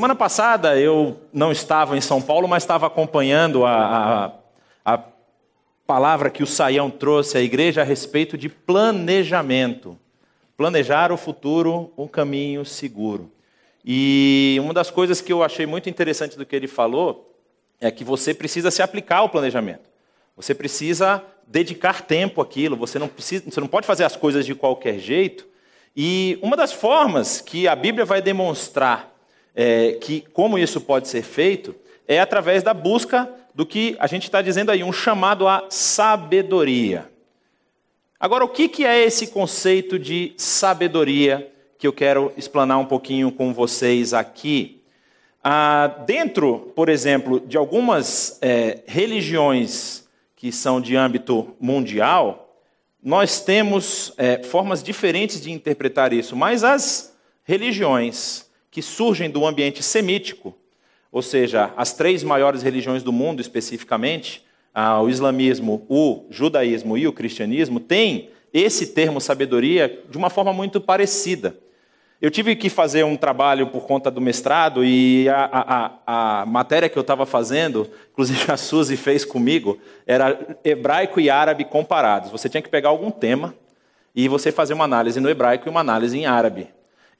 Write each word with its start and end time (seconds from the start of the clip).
Semana 0.00 0.14
passada 0.14 0.80
eu 0.80 1.20
não 1.30 1.52
estava 1.52 1.94
em 1.94 2.00
São 2.00 2.22
Paulo, 2.22 2.48
mas 2.48 2.62
estava 2.62 2.86
acompanhando 2.86 3.66
a, 3.66 4.32
a, 4.82 4.94
a 4.94 5.04
palavra 5.86 6.30
que 6.30 6.42
o 6.42 6.46
Saião 6.46 6.88
trouxe 6.88 7.36
à 7.36 7.42
igreja 7.42 7.82
a 7.82 7.84
respeito 7.84 8.38
de 8.38 8.48
planejamento. 8.48 9.98
Planejar 10.56 11.12
o 11.12 11.18
futuro, 11.18 11.92
um 11.98 12.08
caminho 12.08 12.64
seguro. 12.64 13.30
E 13.84 14.56
uma 14.62 14.72
das 14.72 14.90
coisas 14.90 15.20
que 15.20 15.30
eu 15.30 15.42
achei 15.42 15.66
muito 15.66 15.90
interessante 15.90 16.34
do 16.34 16.46
que 16.46 16.56
ele 16.56 16.66
falou 16.66 17.36
é 17.78 17.90
que 17.90 18.02
você 18.02 18.32
precisa 18.32 18.70
se 18.70 18.80
aplicar 18.80 19.18
ao 19.18 19.28
planejamento. 19.28 19.90
Você 20.34 20.54
precisa 20.54 21.22
dedicar 21.46 22.00
tempo 22.00 22.40
àquilo, 22.40 22.74
você 22.74 22.98
não, 22.98 23.06
precisa, 23.06 23.44
você 23.50 23.60
não 23.60 23.68
pode 23.68 23.86
fazer 23.86 24.04
as 24.04 24.16
coisas 24.16 24.46
de 24.46 24.54
qualquer 24.54 24.98
jeito. 24.98 25.46
E 25.94 26.38
uma 26.40 26.56
das 26.56 26.72
formas 26.72 27.42
que 27.42 27.68
a 27.68 27.76
Bíblia 27.76 28.06
vai 28.06 28.22
demonstrar 28.22 29.10
é, 29.54 29.92
que 29.92 30.22
como 30.32 30.58
isso 30.58 30.80
pode 30.80 31.08
ser 31.08 31.22
feito 31.22 31.74
é 32.06 32.18
através 32.20 32.62
da 32.62 32.74
busca 32.74 33.28
do 33.54 33.66
que 33.66 33.96
a 33.98 34.06
gente 34.06 34.24
está 34.24 34.42
dizendo 34.42 34.70
aí, 34.70 34.82
um 34.82 34.92
chamado 34.92 35.46
à 35.46 35.66
sabedoria. 35.68 37.10
Agora, 38.18 38.44
o 38.44 38.48
que, 38.48 38.68
que 38.68 38.84
é 38.84 39.02
esse 39.02 39.28
conceito 39.28 39.98
de 39.98 40.32
sabedoria 40.36 41.50
que 41.78 41.86
eu 41.86 41.92
quero 41.92 42.32
explanar 42.36 42.78
um 42.78 42.84
pouquinho 42.84 43.32
com 43.32 43.54
vocês 43.54 44.12
aqui? 44.12 44.82
Ah, 45.42 45.86
dentro, 46.06 46.72
por 46.76 46.88
exemplo, 46.88 47.40
de 47.40 47.56
algumas 47.56 48.38
é, 48.42 48.80
religiões 48.86 50.06
que 50.36 50.52
são 50.52 50.80
de 50.80 50.96
âmbito 50.96 51.54
mundial, 51.58 52.54
nós 53.02 53.40
temos 53.40 54.12
é, 54.18 54.42
formas 54.42 54.82
diferentes 54.82 55.40
de 55.40 55.50
interpretar 55.50 56.12
isso, 56.12 56.36
mas 56.36 56.62
as 56.62 57.16
religiões 57.44 58.49
que 58.70 58.80
surgem 58.80 59.28
do 59.28 59.46
ambiente 59.46 59.82
semítico, 59.82 60.56
ou 61.10 61.22
seja, 61.22 61.72
as 61.76 61.92
três 61.92 62.22
maiores 62.22 62.62
religiões 62.62 63.02
do 63.02 63.12
mundo 63.12 63.40
especificamente, 63.40 64.44
ah, 64.72 65.00
o 65.00 65.08
islamismo, 65.08 65.84
o 65.88 66.26
judaísmo 66.30 66.96
e 66.96 67.06
o 67.08 67.12
cristianismo, 67.12 67.80
têm 67.80 68.30
esse 68.52 68.88
termo 68.88 69.20
sabedoria 69.20 70.02
de 70.08 70.16
uma 70.16 70.30
forma 70.30 70.52
muito 70.52 70.80
parecida. 70.80 71.56
Eu 72.20 72.30
tive 72.30 72.54
que 72.54 72.68
fazer 72.68 73.02
um 73.02 73.16
trabalho 73.16 73.68
por 73.68 73.86
conta 73.86 74.10
do 74.10 74.20
mestrado 74.20 74.84
e 74.84 75.26
a, 75.30 75.48
a, 76.06 76.42
a 76.42 76.46
matéria 76.46 76.88
que 76.88 76.98
eu 76.98 77.00
estava 77.00 77.24
fazendo, 77.24 77.90
inclusive 78.12 78.52
a 78.52 78.58
Suzy 78.58 78.96
fez 78.96 79.24
comigo, 79.24 79.78
era 80.06 80.58
hebraico 80.62 81.18
e 81.18 81.30
árabe 81.30 81.64
comparados. 81.64 82.30
Você 82.30 82.48
tinha 82.48 82.62
que 82.62 82.68
pegar 82.68 82.90
algum 82.90 83.10
tema 83.10 83.54
e 84.14 84.28
você 84.28 84.52
fazer 84.52 84.74
uma 84.74 84.84
análise 84.84 85.18
no 85.18 85.30
hebraico 85.30 85.66
e 85.66 85.70
uma 85.70 85.80
análise 85.80 86.18
em 86.18 86.26
árabe. 86.26 86.68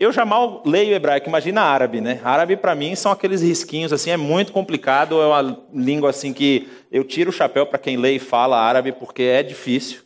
Eu 0.00 0.10
já 0.10 0.24
mal 0.24 0.62
leio 0.64 0.94
hebraico, 0.94 1.28
imagina 1.28 1.60
árabe, 1.60 2.00
né? 2.00 2.22
Árabe 2.24 2.56
para 2.56 2.74
mim 2.74 2.94
são 2.94 3.12
aqueles 3.12 3.42
risquinhos 3.42 3.92
assim, 3.92 4.08
é 4.08 4.16
muito 4.16 4.50
complicado, 4.50 5.20
é 5.20 5.26
uma 5.26 5.58
língua 5.74 6.08
assim 6.08 6.32
que 6.32 6.70
eu 6.90 7.04
tiro 7.04 7.28
o 7.28 7.32
chapéu 7.32 7.66
para 7.66 7.78
quem 7.78 7.98
lê 7.98 8.12
e 8.12 8.18
fala 8.18 8.58
árabe 8.58 8.92
porque 8.92 9.24
é 9.24 9.42
difícil, 9.42 10.00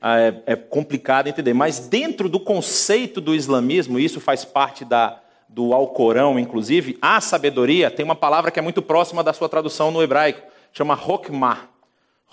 é, 0.00 0.52
é 0.52 0.54
complicado 0.54 1.26
entender. 1.26 1.52
Mas 1.52 1.80
dentro 1.80 2.28
do 2.28 2.38
conceito 2.38 3.20
do 3.20 3.34
islamismo, 3.34 3.98
isso 3.98 4.20
faz 4.20 4.44
parte 4.44 4.84
da, 4.84 5.20
do 5.48 5.74
Alcorão, 5.74 6.38
inclusive, 6.38 6.96
a 7.02 7.20
sabedoria 7.20 7.90
tem 7.90 8.04
uma 8.04 8.14
palavra 8.14 8.52
que 8.52 8.60
é 8.60 8.62
muito 8.62 8.80
próxima 8.80 9.24
da 9.24 9.32
sua 9.32 9.48
tradução 9.48 9.90
no 9.90 10.00
hebraico, 10.00 10.42
chama 10.72 10.94
hokmah. 10.94 11.68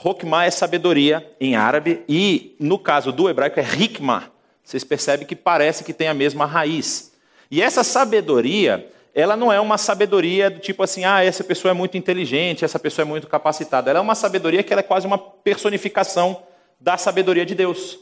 Hokmah 0.06 0.45
é 0.45 0.52
sabedoria 0.52 1.28
em 1.42 1.56
árabe 1.56 2.04
e 2.08 2.56
no 2.60 2.77
caso 2.77 3.11
do 3.11 3.27
hebraico 3.27 3.60
é 3.60 3.64
hikmah 3.64 4.36
vocês 4.67 4.83
percebem 4.83 5.26
que 5.26 5.33
parece 5.33 5.82
que 5.82 5.94
tem 5.94 6.10
a 6.10 6.14
mesma 6.14 6.45
raiz. 6.45 7.14
E 7.50 7.61
essa 7.61 7.86
sabedoria, 7.86 8.86
ela 9.16 9.38
não 9.38 9.50
é 9.50 9.61
uma 9.61 9.78
sabedoria 9.78 10.50
do 10.50 10.60
tipo 10.60 10.83
assim, 10.83 11.05
ah, 11.05 11.23
essa 11.23 11.42
pessoa 11.42 11.72
é 11.72 11.73
muito 11.73 11.95
inteligente, 11.95 12.66
essa 12.66 12.77
pessoa 12.77 13.06
é 13.06 13.08
muito 13.08 13.27
capacitada. 13.27 13.89
Ela 13.89 14.00
é 14.00 14.02
uma 14.02 14.14
sabedoria 14.14 14.61
que 14.61 14.73
é 14.73 14.82
quase 14.82 15.08
uma 15.08 15.17
personificação 15.17 16.44
da 16.82 16.98
sabedoria 16.98 17.45
de 17.45 17.56
Deus. 17.56 17.98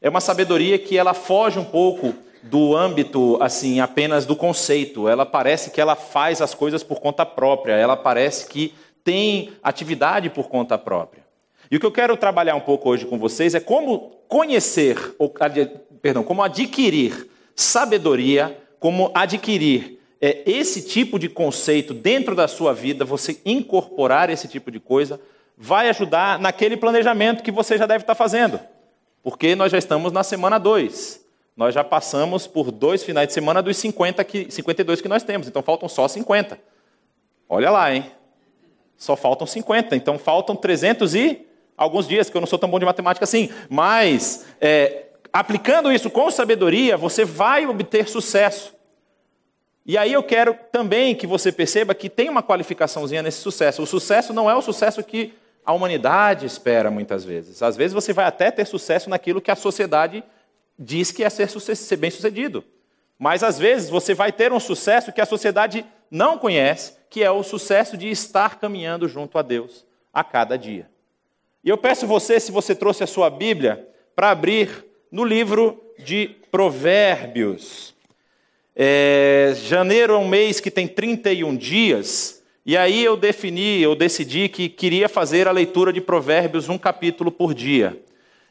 É 0.00 0.08
uma 0.08 0.22
sabedoria 0.22 0.78
que 0.78 0.96
ela 0.96 1.12
foge 1.12 1.58
um 1.58 1.64
pouco 1.66 2.14
do 2.42 2.74
âmbito 2.74 3.36
assim 3.38 3.80
apenas 3.80 4.24
do 4.24 4.34
conceito. 4.34 5.06
Ela 5.06 5.26
parece 5.26 5.68
que 5.70 5.82
ela 5.82 5.96
faz 5.96 6.40
as 6.40 6.54
coisas 6.54 6.82
por 6.82 6.98
conta 6.98 7.26
própria. 7.26 7.74
Ela 7.74 7.94
parece 7.94 8.46
que 8.46 8.74
tem 9.04 9.52
atividade 9.62 10.30
por 10.30 10.48
conta 10.48 10.78
própria. 10.78 11.22
E 11.70 11.76
o 11.76 11.80
que 11.80 11.84
eu 11.84 11.92
quero 11.92 12.16
trabalhar 12.16 12.56
um 12.56 12.60
pouco 12.60 12.88
hoje 12.88 13.04
com 13.04 13.18
vocês 13.18 13.54
é 13.54 13.60
como 13.60 14.18
conhecer, 14.30 15.14
ou, 15.18 15.32
perdão, 16.00 16.22
como 16.22 16.42
adquirir 16.42 17.28
sabedoria, 17.54 18.56
como 18.78 19.10
adquirir 19.14 19.98
é, 20.20 20.42
esse 20.46 20.82
tipo 20.82 21.18
de 21.18 21.28
conceito 21.28 21.94
dentro 21.94 22.34
da 22.34 22.48
sua 22.48 22.72
vida, 22.72 23.04
você 23.04 23.40
incorporar 23.44 24.30
esse 24.30 24.48
tipo 24.48 24.70
de 24.70 24.80
coisa, 24.80 25.20
vai 25.56 25.88
ajudar 25.88 26.38
naquele 26.38 26.76
planejamento 26.76 27.42
que 27.42 27.50
você 27.50 27.76
já 27.76 27.86
deve 27.86 28.02
estar 28.02 28.14
fazendo. 28.14 28.58
Porque 29.22 29.54
nós 29.54 29.70
já 29.70 29.78
estamos 29.78 30.12
na 30.12 30.22
semana 30.22 30.58
2. 30.58 31.20
Nós 31.56 31.74
já 31.74 31.84
passamos 31.84 32.46
por 32.46 32.70
dois 32.70 33.02
finais 33.02 33.28
de 33.28 33.34
semana 33.34 33.62
dos 33.62 33.76
50 33.76 34.24
que, 34.24 34.50
52 34.50 35.00
que 35.02 35.08
nós 35.08 35.22
temos, 35.22 35.46
então 35.46 35.62
faltam 35.62 35.88
só 35.88 36.08
50. 36.08 36.58
Olha 37.48 37.70
lá, 37.70 37.94
hein? 37.94 38.10
Só 38.96 39.16
faltam 39.16 39.46
50, 39.46 39.94
então 39.96 40.18
faltam 40.18 40.56
300 40.56 41.14
e 41.14 41.46
alguns 41.76 42.06
dias, 42.06 42.30
que 42.30 42.36
eu 42.36 42.40
não 42.40 42.46
sou 42.46 42.58
tão 42.58 42.68
bom 42.70 42.78
de 42.78 42.84
matemática 42.84 43.24
assim, 43.24 43.50
mas 43.68 44.46
é, 44.60 45.06
aplicando 45.32 45.92
isso 45.92 46.10
com 46.10 46.30
sabedoria, 46.30 46.96
você 46.96 47.24
vai 47.24 47.66
obter 47.66 48.08
sucesso. 48.08 48.74
E 49.86 49.96
aí 49.96 50.12
eu 50.12 50.22
quero 50.22 50.56
também 50.70 51.14
que 51.14 51.26
você 51.26 51.50
perceba 51.50 51.94
que 51.94 52.08
tem 52.08 52.28
uma 52.28 52.42
qualificaçãozinha 52.42 53.22
nesse 53.22 53.38
sucesso. 53.38 53.82
O 53.82 53.86
sucesso 53.86 54.32
não 54.32 54.50
é 54.50 54.54
o 54.54 54.62
sucesso 54.62 55.02
que 55.02 55.34
a 55.64 55.72
humanidade 55.72 56.46
espera 56.46 56.90
muitas 56.90 57.24
vezes. 57.24 57.62
Às 57.62 57.76
vezes 57.76 57.92
você 57.92 58.12
vai 58.12 58.24
até 58.24 58.50
ter 58.50 58.66
sucesso 58.66 59.10
naquilo 59.10 59.40
que 59.40 59.50
a 59.50 59.56
sociedade 59.56 60.22
diz 60.78 61.10
que 61.12 61.24
é 61.24 61.30
ser, 61.30 61.48
ser 61.48 61.96
bem 61.96 62.10
sucedido. 62.10 62.64
Mas 63.18 63.42
às 63.42 63.58
vezes 63.58 63.90
você 63.90 64.14
vai 64.14 64.32
ter 64.32 64.52
um 64.52 64.60
sucesso 64.60 65.12
que 65.12 65.20
a 65.20 65.26
sociedade 65.26 65.84
não 66.10 66.38
conhece, 66.38 66.94
que 67.08 67.22
é 67.22 67.30
o 67.30 67.42
sucesso 67.42 67.96
de 67.96 68.08
estar 68.10 68.58
caminhando 68.58 69.06
junto 69.06 69.38
a 69.38 69.42
Deus 69.42 69.86
a 70.12 70.24
cada 70.24 70.56
dia. 70.56 70.90
E 71.62 71.68
eu 71.68 71.76
peço 71.76 72.06
você, 72.06 72.40
se 72.40 72.50
você 72.50 72.74
trouxe 72.74 73.04
a 73.04 73.06
sua 73.06 73.28
Bíblia, 73.28 73.86
para 74.16 74.30
abrir 74.30 74.89
no 75.10 75.24
livro 75.24 75.82
de 75.98 76.30
Provérbios. 76.50 77.94
É, 78.76 79.52
janeiro 79.62 80.14
é 80.14 80.16
um 80.16 80.28
mês 80.28 80.60
que 80.60 80.70
tem 80.70 80.86
31 80.86 81.56
dias, 81.56 82.42
e 82.64 82.76
aí 82.76 83.04
eu 83.04 83.16
defini, 83.16 83.80
eu 83.80 83.94
decidi 83.94 84.48
que 84.48 84.68
queria 84.68 85.08
fazer 85.08 85.48
a 85.48 85.52
leitura 85.52 85.92
de 85.92 86.00
Provérbios 86.00 86.68
um 86.68 86.78
capítulo 86.78 87.30
por 87.30 87.52
dia. 87.52 88.00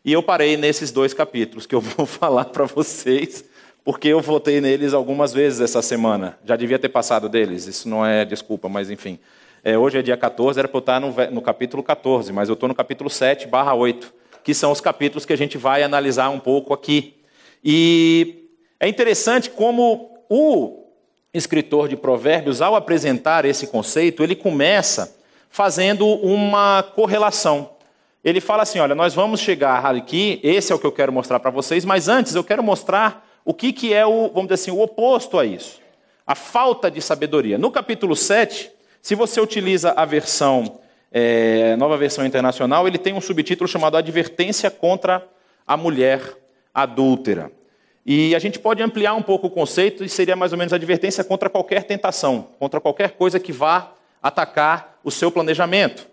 E 0.03 0.13
eu 0.13 0.21
parei 0.21 0.57
nesses 0.57 0.91
dois 0.91 1.13
capítulos 1.13 1.65
que 1.65 1.75
eu 1.75 1.81
vou 1.81 2.05
falar 2.05 2.45
para 2.45 2.65
vocês, 2.65 3.45
porque 3.83 4.09
eu 4.09 4.19
votei 4.19 4.59
neles 4.59 4.93
algumas 4.93 5.33
vezes 5.33 5.61
essa 5.61 5.81
semana. 5.81 6.37
Já 6.45 6.55
devia 6.55 6.77
ter 6.77 6.89
passado 6.89 7.29
deles, 7.29 7.65
isso 7.65 7.87
não 7.87 8.05
é 8.05 8.25
desculpa, 8.25 8.67
mas 8.67 8.91
enfim. 8.91 9.17
É, 9.63 9.77
hoje 9.77 9.97
é 9.97 10.01
dia 10.01 10.15
14, 10.15 10.59
era 10.59 10.67
para 10.67 10.77
eu 10.77 10.79
estar 10.79 10.99
no, 10.99 11.13
no 11.31 11.41
capítulo 11.41 11.83
14, 11.83 12.31
mas 12.31 12.49
eu 12.49 12.53
estou 12.53 12.69
no 12.69 12.75
capítulo 12.75 13.09
7, 13.09 13.47
barra 13.47 13.73
8, 13.73 14.13
que 14.49 14.53
são 14.55 14.71
os 14.71 14.81
capítulos 14.81 15.27
que 15.27 15.33
a 15.33 15.37
gente 15.37 15.59
vai 15.59 15.83
analisar 15.83 16.29
um 16.29 16.39
pouco 16.39 16.73
aqui. 16.73 17.13
E 17.63 18.49
é 18.79 18.87
interessante 18.87 19.47
como 19.47 20.17
o 20.27 20.87
escritor 21.31 21.87
de 21.87 21.95
Provérbios, 21.95 22.59
ao 22.59 22.75
apresentar 22.75 23.45
esse 23.45 23.67
conceito, 23.67 24.23
ele 24.23 24.35
começa 24.35 25.15
fazendo 25.51 26.07
uma 26.07 26.81
correlação. 26.81 27.69
Ele 28.23 28.41
fala 28.41 28.63
assim: 28.63 28.79
olha, 28.79 28.95
nós 28.95 29.13
vamos 29.13 29.39
chegar 29.39 29.85
aqui, 29.85 30.39
esse 30.41 30.71
é 30.71 30.75
o 30.75 30.79
que 30.79 30.87
eu 30.87 30.91
quero 30.91 31.13
mostrar 31.13 31.39
para 31.39 31.51
vocês, 31.51 31.85
mas 31.85 32.07
antes 32.07 32.33
eu 32.33 32.43
quero 32.43 32.63
mostrar 32.63 33.29
o 33.45 33.53
que, 33.53 33.71
que 33.71 33.93
é 33.93 34.03
o, 34.03 34.29
vamos 34.29 34.45
dizer 34.49 34.55
assim, 34.55 34.71
o 34.71 34.81
oposto 34.81 35.37
a 35.37 35.45
isso. 35.45 35.79
A 36.25 36.33
falta 36.33 36.89
de 36.89 37.03
sabedoria. 37.03 37.59
No 37.59 37.69
capítulo 37.69 38.15
7, 38.15 38.71
se 38.99 39.13
você 39.13 39.39
utiliza 39.39 39.91
a 39.91 40.05
versão, 40.05 40.79
é, 41.11 41.75
nova 41.75 41.97
versão 41.97 42.25
internacional, 42.25 42.87
ele 42.87 42.97
tem 42.97 43.13
um 43.13 43.21
subtítulo 43.21 43.67
chamado 43.67 43.97
Advertência 43.97 44.69
contra 44.69 45.25
a 45.65 45.75
Mulher 45.75 46.21
Adúltera. 46.73 47.51
E 48.05 48.33
a 48.35 48.39
gente 48.39 48.57
pode 48.59 48.81
ampliar 48.81 49.13
um 49.13 49.21
pouco 49.21 49.47
o 49.47 49.49
conceito 49.49 50.03
e 50.03 50.09
seria 50.09 50.35
mais 50.35 50.51
ou 50.51 50.57
menos 50.57 50.73
advertência 50.73 51.23
contra 51.23 51.49
qualquer 51.49 51.83
tentação, 51.83 52.47
contra 52.57 52.79
qualquer 52.79 53.11
coisa 53.11 53.39
que 53.39 53.51
vá 53.51 53.91
atacar 54.21 54.99
o 55.03 55.11
seu 55.11 55.31
planejamento. 55.31 56.07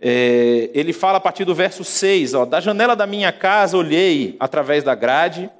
É, 0.00 0.70
ele 0.72 0.92
fala 0.92 1.18
a 1.18 1.20
partir 1.20 1.44
do 1.44 1.54
verso 1.54 1.84
6, 1.84 2.34
ó, 2.34 2.44
da 2.44 2.60
janela 2.60 2.94
da 2.94 3.06
minha 3.06 3.32
casa 3.32 3.76
olhei 3.76 4.36
através 4.38 4.84
da 4.84 4.94
grade 4.94 5.50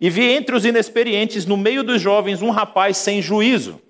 e 0.00 0.08
vi 0.08 0.30
entre 0.30 0.54
os 0.54 0.64
inexperientes, 0.64 1.46
no 1.46 1.56
meio 1.56 1.82
dos 1.82 2.00
jovens, 2.00 2.42
um 2.42 2.50
rapaz 2.50 2.96
sem 2.96 3.20
juízo 3.20 3.80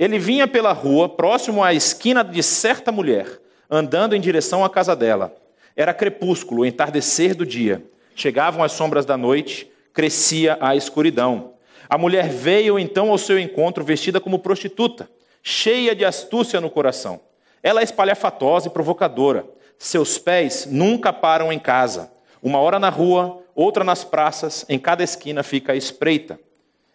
ele 0.00 0.18
vinha 0.18 0.48
pela 0.48 0.72
rua, 0.72 1.10
próximo 1.10 1.62
à 1.62 1.74
esquina 1.74 2.24
de 2.24 2.42
certa 2.42 2.90
mulher, 2.90 3.38
andando 3.70 4.16
em 4.16 4.20
direção 4.20 4.64
à 4.64 4.68
casa 4.68 4.96
dela. 4.96 5.34
Era 5.76 5.94
crepúsculo, 5.94 6.66
entardecer 6.66 7.34
do 7.34 7.46
dia. 7.46 7.82
Chegavam 8.14 8.64
as 8.64 8.72
sombras 8.72 9.06
da 9.06 9.16
noite, 9.16 9.70
crescia 9.94 10.58
a 10.60 10.74
escuridão. 10.74 11.52
A 11.88 11.96
mulher 11.96 12.28
veio 12.28 12.78
então 12.78 13.10
ao 13.10 13.18
seu 13.18 13.38
encontro 13.38 13.84
vestida 13.84 14.20
como 14.20 14.38
prostituta, 14.38 15.08
cheia 15.42 15.94
de 15.94 16.04
astúcia 16.04 16.60
no 16.60 16.70
coração. 16.70 17.20
Ela 17.62 17.80
é 17.80 17.84
espalhafatosa 17.84 18.68
e 18.68 18.70
provocadora. 18.70 19.46
Seus 19.78 20.18
pés 20.18 20.66
nunca 20.70 21.12
param 21.12 21.52
em 21.52 21.58
casa. 21.58 22.12
Uma 22.42 22.58
hora 22.58 22.78
na 22.78 22.88
rua, 22.88 23.42
outra 23.54 23.84
nas 23.84 24.04
praças, 24.04 24.64
em 24.68 24.78
cada 24.78 25.02
esquina 25.02 25.42
fica 25.42 25.72
a 25.72 25.76
espreita. 25.76 26.38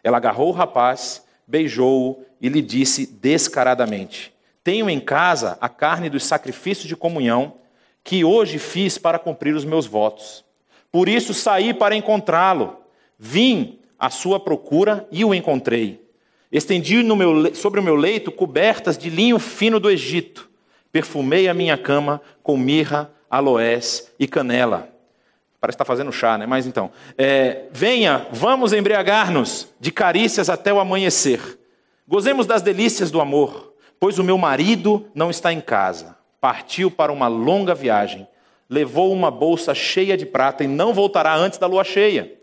Ela 0.03 0.17
agarrou 0.17 0.49
o 0.49 0.53
rapaz, 0.53 1.23
beijou-o 1.47 2.23
e 2.39 2.49
lhe 2.49 2.61
disse 2.61 3.07
descaradamente: 3.07 4.34
Tenho 4.65 4.89
em 4.89 4.99
casa 4.99 5.59
a 5.61 5.69
carne 5.69 6.09
dos 6.09 6.25
sacrifícios 6.25 6.87
de 6.87 6.95
comunhão 6.95 7.57
que 8.03 8.25
hoje 8.25 8.57
fiz 8.57 8.97
para 8.97 9.19
cumprir 9.19 9.53
os 9.53 9.63
meus 9.63 9.85
votos. 9.85 10.43
Por 10.91 11.07
isso 11.07 11.35
saí 11.35 11.71
para 11.71 11.95
encontrá-lo. 11.95 12.77
Vim 13.19 13.77
à 13.99 14.09
sua 14.09 14.39
procura 14.39 15.07
e 15.11 15.23
o 15.23 15.35
encontrei. 15.35 16.03
Estendi 16.51 16.95
meu, 17.03 17.53
sobre 17.53 17.79
o 17.79 17.83
meu 17.83 17.95
leito 17.95 18.31
cobertas 18.31 18.97
de 18.97 19.07
linho 19.07 19.37
fino 19.37 19.79
do 19.79 19.87
Egito. 19.87 20.49
Perfumei 20.91 21.47
a 21.47 21.53
minha 21.53 21.77
cama 21.77 22.19
com 22.41 22.57
mirra, 22.57 23.11
aloés 23.29 24.11
e 24.17 24.27
canela. 24.27 24.89
Parece 25.61 25.77
que 25.77 25.83
está 25.83 25.85
fazendo 25.85 26.11
chá, 26.11 26.39
né? 26.39 26.47
Mas 26.47 26.65
então. 26.65 26.89
É, 27.15 27.65
Venha, 27.71 28.25
vamos 28.31 28.73
embriagar-nos 28.73 29.67
de 29.79 29.91
carícias 29.91 30.49
até 30.49 30.73
o 30.73 30.79
amanhecer. 30.79 31.59
Gozemos 32.07 32.47
das 32.47 32.63
delícias 32.63 33.11
do 33.11 33.21
amor, 33.21 33.74
pois 33.99 34.19
o 34.19 34.23
meu 34.23 34.37
marido 34.37 35.07
não 35.13 35.29
está 35.29 35.51
em 35.51 35.61
casa. 35.61 36.17
Partiu 36.39 36.91
para 36.91 37.11
uma 37.11 37.27
longa 37.27 37.73
viagem. 37.73 38.27
Levou 38.69 39.11
uma 39.11 39.29
bolsa 39.29 39.73
cheia 39.73 40.17
de 40.17 40.25
prata 40.25 40.63
e 40.63 40.67
não 40.67 40.93
voltará 40.93 41.35
antes 41.35 41.59
da 41.59 41.67
lua 41.67 41.83
cheia. 41.83 42.33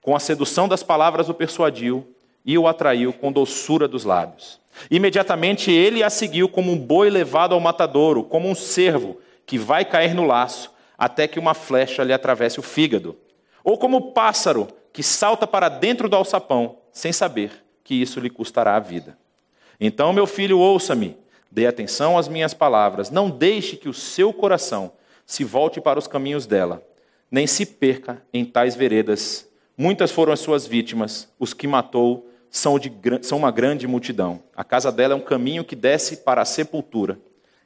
Com 0.00 0.14
a 0.14 0.20
sedução 0.20 0.68
das 0.68 0.82
palavras 0.82 1.28
o 1.28 1.34
persuadiu 1.34 2.06
e 2.44 2.58
o 2.58 2.68
atraiu 2.68 3.12
com 3.12 3.32
doçura 3.32 3.88
dos 3.88 4.04
lábios. 4.04 4.60
Imediatamente 4.90 5.70
ele 5.70 6.02
a 6.02 6.10
seguiu 6.10 6.48
como 6.48 6.72
um 6.72 6.78
boi 6.78 7.08
levado 7.08 7.54
ao 7.54 7.60
matadouro, 7.60 8.24
como 8.24 8.48
um 8.48 8.54
cervo 8.54 9.18
que 9.46 9.56
vai 9.58 9.84
cair 9.84 10.14
no 10.14 10.26
laço 10.26 10.72
até 10.98 11.26
que 11.26 11.38
uma 11.38 11.54
flecha 11.54 12.02
lhe 12.02 12.12
atravesse 12.12 12.60
o 12.60 12.62
fígado, 12.62 13.16
ou 13.62 13.78
como 13.78 13.96
o 13.96 14.12
pássaro 14.12 14.68
que 14.92 15.02
salta 15.02 15.46
para 15.46 15.68
dentro 15.68 16.08
do 16.08 16.16
alçapão, 16.16 16.78
sem 16.92 17.12
saber 17.12 17.64
que 17.82 17.94
isso 17.94 18.20
lhe 18.20 18.30
custará 18.30 18.76
a 18.76 18.80
vida. 18.80 19.18
Então, 19.80 20.12
meu 20.12 20.26
filho, 20.26 20.58
ouça-me, 20.58 21.16
dê 21.50 21.66
atenção 21.66 22.18
às 22.18 22.28
minhas 22.28 22.54
palavras, 22.54 23.10
não 23.10 23.30
deixe 23.30 23.76
que 23.76 23.88
o 23.88 23.94
seu 23.94 24.32
coração 24.32 24.92
se 25.26 25.44
volte 25.44 25.80
para 25.80 25.98
os 25.98 26.06
caminhos 26.06 26.46
dela, 26.46 26.82
nem 27.30 27.46
se 27.46 27.64
perca 27.66 28.22
em 28.32 28.44
tais 28.44 28.74
veredas. 28.74 29.48
Muitas 29.76 30.10
foram 30.10 30.32
as 30.32 30.40
suas 30.40 30.66
vítimas, 30.66 31.28
os 31.38 31.54
que 31.54 31.66
matou 31.66 32.28
são, 32.50 32.78
de, 32.78 32.92
são 33.22 33.38
uma 33.38 33.50
grande 33.50 33.86
multidão. 33.86 34.40
A 34.54 34.62
casa 34.62 34.92
dela 34.92 35.14
é 35.14 35.16
um 35.16 35.20
caminho 35.20 35.64
que 35.64 35.74
desce 35.74 36.18
para 36.18 36.42
a 36.42 36.44
sepultura 36.44 37.18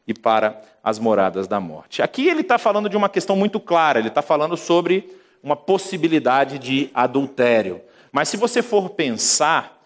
e 0.06 0.14
para 0.14 0.62
as 0.82 0.98
moradas 0.98 1.46
da 1.46 1.60
morte. 1.60 2.00
Aqui 2.00 2.26
ele 2.26 2.40
está 2.40 2.56
falando 2.56 2.88
de 2.88 2.96
uma 2.96 3.10
questão 3.10 3.36
muito 3.36 3.60
clara, 3.60 3.98
ele 3.98 4.08
está 4.08 4.22
falando 4.22 4.56
sobre 4.56 5.14
uma 5.42 5.54
possibilidade 5.54 6.58
de 6.58 6.90
adultério. 6.94 7.82
Mas 8.10 8.30
se 8.30 8.38
você 8.38 8.62
for 8.62 8.90
pensar, 8.90 9.77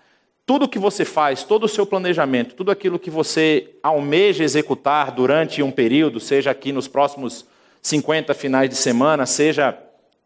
tudo 0.44 0.68
que 0.68 0.78
você 0.78 1.04
faz, 1.04 1.44
todo 1.44 1.64
o 1.64 1.68
seu 1.68 1.86
planejamento, 1.86 2.54
tudo 2.54 2.70
aquilo 2.70 2.98
que 2.98 3.10
você 3.10 3.70
almeja 3.82 4.42
executar 4.42 5.12
durante 5.12 5.62
um 5.62 5.70
período, 5.70 6.18
seja 6.18 6.50
aqui 6.50 6.72
nos 6.72 6.88
próximos 6.88 7.46
50 7.80 8.34
finais 8.34 8.68
de 8.68 8.76
semana, 8.76 9.24
seja 9.26 9.78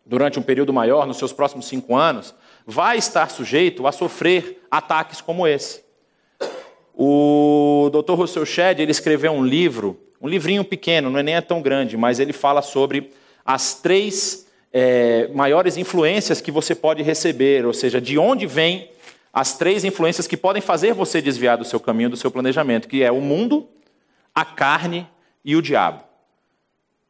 durante 0.04 0.38
um 0.38 0.42
período 0.42 0.72
maior, 0.72 1.06
nos 1.06 1.18
seus 1.18 1.32
próximos 1.32 1.66
cinco 1.66 1.96
anos, 1.96 2.34
vai 2.66 2.96
estar 2.96 3.30
sujeito 3.30 3.86
a 3.86 3.92
sofrer 3.92 4.62
ataques 4.70 5.20
como 5.20 5.46
esse. 5.46 5.84
O 6.94 7.90
Dr. 7.92 8.14
Russell 8.14 8.46
Shedd 8.46 8.80
ele 8.80 8.90
escreveu 8.90 9.32
um 9.32 9.44
livro, 9.44 10.00
um 10.20 10.28
livrinho 10.28 10.64
pequeno, 10.64 11.10
não 11.10 11.18
é 11.18 11.22
nem 11.22 11.34
é 11.34 11.40
tão 11.40 11.60
grande, 11.60 11.96
mas 11.96 12.18
ele 12.18 12.32
fala 12.32 12.62
sobre 12.62 13.10
as 13.44 13.74
três 13.74 14.46
é, 14.72 15.28
maiores 15.34 15.76
influências 15.76 16.40
que 16.40 16.50
você 16.50 16.74
pode 16.74 17.02
receber, 17.02 17.66
ou 17.66 17.74
seja, 17.74 18.00
de 18.00 18.18
onde 18.18 18.46
vêm 18.46 18.90
as 19.36 19.52
três 19.52 19.84
influências 19.84 20.26
que 20.26 20.34
podem 20.34 20.62
fazer 20.62 20.94
você 20.94 21.20
desviar 21.20 21.58
do 21.58 21.64
seu 21.66 21.78
caminho, 21.78 22.08
do 22.08 22.16
seu 22.16 22.30
planejamento, 22.30 22.88
que 22.88 23.02
é 23.02 23.12
o 23.12 23.20
mundo, 23.20 23.68
a 24.34 24.46
carne 24.46 25.06
e 25.44 25.54
o 25.54 25.60
diabo. 25.60 26.02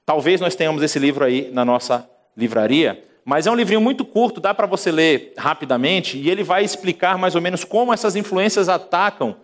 Talvez 0.04 0.40
nós 0.40 0.56
tenhamos 0.56 0.82
esse 0.82 0.98
livro 0.98 1.24
aí 1.24 1.48
na 1.52 1.64
nossa 1.64 2.04
livraria, 2.36 3.00
mas 3.24 3.46
é 3.46 3.50
um 3.52 3.54
livrinho 3.54 3.80
muito 3.80 4.04
curto, 4.04 4.40
dá 4.40 4.52
para 4.52 4.66
você 4.66 4.90
ler 4.90 5.34
rapidamente, 5.38 6.18
e 6.18 6.28
ele 6.28 6.42
vai 6.42 6.64
explicar 6.64 7.16
mais 7.16 7.36
ou 7.36 7.40
menos 7.40 7.62
como 7.62 7.94
essas 7.94 8.16
influências 8.16 8.68
atacam 8.68 9.36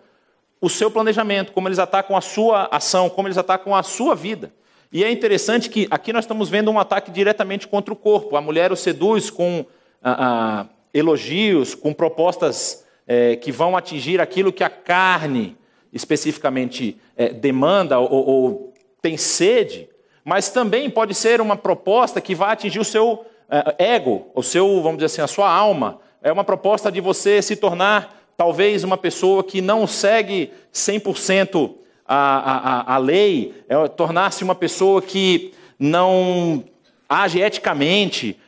o 0.59 0.69
seu 0.69 0.91
planejamento, 0.91 1.53
como 1.53 1.69
eles 1.69 1.79
atacam 1.79 2.17
a 2.17 2.21
sua 2.21 2.67
ação, 2.69 3.09
como 3.09 3.29
eles 3.29 3.37
atacam 3.37 3.73
a 3.73 3.81
sua 3.81 4.13
vida. 4.13 4.51
E 4.91 5.05
é 5.05 5.09
interessante 5.09 5.69
que 5.69 5.87
aqui 5.89 6.11
nós 6.11 6.25
estamos 6.25 6.49
vendo 6.49 6.69
um 6.69 6.77
ataque 6.77 7.11
diretamente 7.11 7.65
contra 7.65 7.93
o 7.93 7.97
corpo. 7.97 8.35
A 8.35 8.41
mulher 8.41 8.73
o 8.73 8.75
seduz 8.75 9.29
com 9.29 9.65
ah, 10.03 10.17
ah, 10.19 10.65
elogios, 10.93 11.73
com 11.73 11.93
propostas 11.93 12.85
é, 13.07 13.35
que 13.35 13.51
vão 13.51 13.75
atingir 13.75 14.21
aquilo 14.21 14.53
que 14.53 14.63
a 14.63 14.69
carne 14.69 15.57
especificamente 15.91 16.97
é, 17.15 17.29
demanda 17.29 17.99
ou, 17.99 18.09
ou, 18.11 18.73
tem 19.01 19.17
sede, 19.17 19.89
mas 20.23 20.49
também 20.49 20.89
pode 20.89 21.13
ser 21.13 21.41
uma 21.41 21.57
proposta 21.57 22.21
que 22.21 22.33
vai 22.33 22.53
atingir 22.53 22.79
o 22.79 22.85
seu 22.85 23.25
é, 23.49 23.95
ego, 23.95 24.27
o 24.33 24.41
seu, 24.41 24.81
vamos 24.81 24.97
dizer 24.97 25.07
assim, 25.07 25.21
a 25.21 25.27
sua 25.27 25.51
alma. 25.51 25.99
É 26.21 26.31
uma 26.31 26.43
proposta 26.43 26.91
de 26.91 27.01
você 27.01 27.41
se 27.41 27.55
tornar 27.55 28.23
talvez 28.37 28.83
uma 28.83 28.97
pessoa 28.97 29.43
que 29.43 29.61
não 29.61 29.85
segue 29.85 30.51
100% 30.73 31.75
a, 32.07 32.15
a, 32.15 32.95
a 32.95 32.97
lei, 32.97 33.53
é, 33.67 33.87
tornar-se 33.89 34.43
uma 34.43 34.55
pessoa 34.55 35.01
que 35.01 35.53
não 35.77 36.63
age 37.07 37.39
eticamente, 37.39 38.39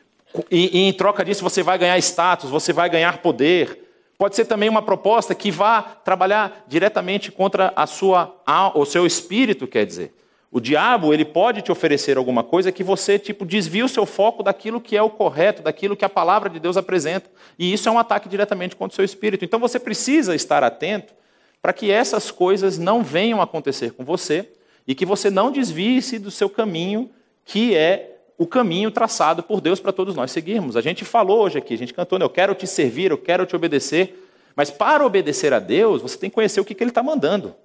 e, 0.50 0.80
e 0.80 0.82
em 0.88 0.94
troca 0.94 1.24
disso 1.24 1.44
você 1.44 1.64
vai 1.64 1.78
ganhar 1.78 1.98
status, 2.00 2.50
você 2.50 2.74
vai 2.74 2.90
ganhar 2.90 3.20
poder. 3.20 3.84
Pode 4.18 4.36
ser 4.36 4.46
também 4.46 4.70
uma 4.70 4.82
proposta 4.82 5.36
que 5.36 5.52
vá 5.52 5.82
trabalhar 5.82 6.64
diretamente 6.68 7.32
contra 7.32 7.74
a 7.76 7.86
sua, 7.86 8.36
o 8.74 8.86
seu 8.86 9.06
espírito, 9.06 9.68
quer 9.68 9.86
dizer. 9.86 10.14
O 10.52 10.62
diabo, 10.62 11.14
ele 11.14 11.26
pode 11.26 11.62
te 11.62 11.70
oferecer 11.70 12.18
alguma 12.18 12.42
coisa 12.42 12.72
que 12.72 12.82
você, 12.82 13.20
tipo, 13.20 13.46
desvia 13.46 13.84
o 13.84 13.90
seu 13.90 14.06
foco 14.06 14.42
daquilo 14.42 14.80
que 14.80 14.96
é 14.96 15.02
o 15.02 15.10
correto, 15.10 15.62
daquilo 15.62 15.98
que 15.98 16.06
a 16.06 16.10
palavra 16.10 16.50
de 16.50 16.62
Deus 16.62 16.78
apresenta. 16.78 17.30
E 17.60 17.74
isso 17.74 17.90
é 17.90 17.92
um 17.92 18.00
ataque 18.00 18.30
diretamente 18.30 18.74
contra 18.74 18.94
o 18.94 18.96
seu 18.96 19.04
espírito. 19.04 19.44
Então 19.44 19.60
você 19.60 19.78
precisa 19.78 20.34
estar 20.34 20.64
atento 20.64 21.14
para 21.62 21.74
que 21.74 21.92
essas 21.92 22.32
coisas 22.32 22.78
não 22.78 23.04
venham 23.04 23.42
acontecer 23.42 23.92
com 23.92 24.06
você 24.06 24.48
e 24.88 24.96
que 24.96 25.06
você 25.06 25.30
não 25.30 25.52
desvie-se 25.52 26.18
do 26.20 26.32
seu 26.32 26.50
caminho, 26.50 27.10
que 27.44 27.76
é 27.76 28.15
o 28.38 28.46
caminho 28.46 28.92
traçado 28.92 29.42
por 29.42 29.62
Deus 29.62 29.80
para 29.80 29.92
todos 29.92 30.16
nós 30.16 30.32
seguirmos. 30.32 30.76
A 30.76 30.82
gente 30.82 31.06
falou 31.06 31.42
hoje 31.42 31.58
aqui, 31.58 31.74
a 31.74 31.78
gente 31.78 31.94
cantou, 31.94 32.20
né? 32.20 32.26
eu 32.26 32.30
quero 32.30 32.54
te 32.54 32.68
servir, 32.68 33.12
eu 33.12 33.18
quero 33.18 33.46
te 33.46 33.56
obedecer. 33.56 34.30
Mas 34.56 34.70
para 34.70 35.06
obedecer 35.06 35.54
a 35.54 35.60
Deus, 35.60 36.02
você 36.02 36.18
tem 36.18 36.30
que 36.30 36.36
conhecer 36.36 36.60
o 36.60 36.66
que, 36.66 36.74
que 36.74 36.84
Ele 36.84 36.92
está 36.92 37.04
mandando. 37.04 37.56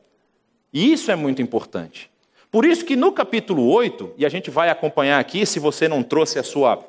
E 0.72 0.92
isso 0.92 1.10
é 1.10 1.16
muito 1.16 1.42
importante. 1.42 2.10
Por 2.50 2.64
isso 2.64 2.84
que 2.84 2.96
no 2.96 3.12
capítulo 3.12 3.68
8, 3.68 4.14
e 4.16 4.26
a 4.26 4.28
gente 4.28 4.50
vai 4.50 4.70
acompanhar 4.70 5.20
aqui, 5.20 5.46
se 5.46 5.58
você 5.58 5.88
não 5.88 6.02
trouxe 6.02 6.38
a 6.38 6.42
sua 6.42 6.84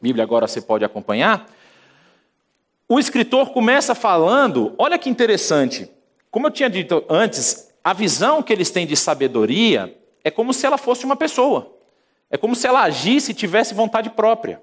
Bíblia 0.00 0.24
agora 0.24 0.46
você 0.46 0.60
pode 0.60 0.84
acompanhar, 0.84 1.46
o 2.88 2.98
escritor 2.98 3.50
começa 3.50 3.94
falando, 3.94 4.74
olha 4.78 4.98
que 4.98 5.10
interessante, 5.10 5.90
como 6.30 6.46
eu 6.46 6.50
tinha 6.50 6.70
dito 6.70 7.04
antes, 7.08 7.70
a 7.84 7.92
visão 7.92 8.42
que 8.42 8.52
eles 8.52 8.70
têm 8.70 8.86
de 8.86 8.96
sabedoria 8.96 9.96
é 10.24 10.30
como 10.30 10.54
se 10.54 10.64
ela 10.64 10.78
fosse 10.78 11.04
uma 11.04 11.16
pessoa. 11.16 11.79
É 12.30 12.38
como 12.38 12.54
se 12.54 12.66
ela 12.66 12.82
agisse 12.82 13.32
e 13.32 13.34
tivesse 13.34 13.74
vontade 13.74 14.08
própria. 14.10 14.62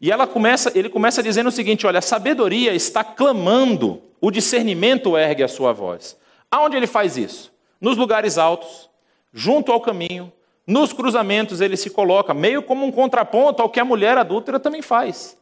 E 0.00 0.12
ela 0.12 0.26
começa, 0.26 0.70
ele 0.78 0.88
começa 0.88 1.22
dizendo 1.22 1.48
o 1.48 1.52
seguinte: 1.52 1.86
olha, 1.86 1.98
a 1.98 2.02
sabedoria 2.02 2.74
está 2.74 3.02
clamando, 3.02 4.02
o 4.20 4.30
discernimento 4.30 5.16
ergue 5.16 5.42
a 5.42 5.48
sua 5.48 5.72
voz. 5.72 6.16
Aonde 6.50 6.76
ele 6.76 6.86
faz 6.86 7.16
isso? 7.16 7.52
Nos 7.80 7.96
lugares 7.96 8.36
altos, 8.36 8.90
junto 9.32 9.72
ao 9.72 9.80
caminho, 9.80 10.32
nos 10.66 10.92
cruzamentos 10.92 11.60
ele 11.60 11.76
se 11.76 11.90
coloca, 11.90 12.34
meio 12.34 12.62
como 12.62 12.84
um 12.84 12.92
contraponto 12.92 13.62
ao 13.62 13.70
que 13.70 13.80
a 13.80 13.84
mulher 13.84 14.18
adúltera 14.18 14.58
também 14.58 14.82
faz. 14.82 15.36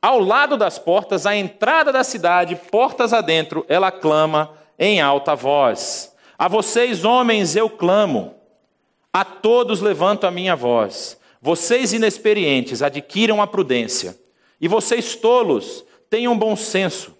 Ao 0.00 0.18
lado 0.18 0.56
das 0.56 0.78
portas, 0.78 1.26
à 1.26 1.34
entrada 1.34 1.92
da 1.92 2.04
cidade, 2.04 2.56
portas 2.70 3.12
adentro, 3.12 3.64
ela 3.68 3.90
clama 3.90 4.52
em 4.78 5.00
alta 5.00 5.34
voz: 5.34 6.14
A 6.38 6.48
vocês, 6.48 7.04
homens, 7.04 7.56
eu 7.56 7.70
clamo, 7.70 8.34
a 9.14 9.24
todos 9.24 9.80
levanto 9.80 10.26
a 10.26 10.30
minha 10.32 10.56
voz. 10.56 11.16
Vocês 11.40 11.92
inexperientes, 11.92 12.82
adquiram 12.82 13.40
a 13.40 13.46
prudência, 13.46 14.18
e 14.60 14.66
vocês 14.66 15.14
tolos, 15.14 15.84
tenham 16.10 16.36
bom 16.36 16.56
senso. 16.56 17.16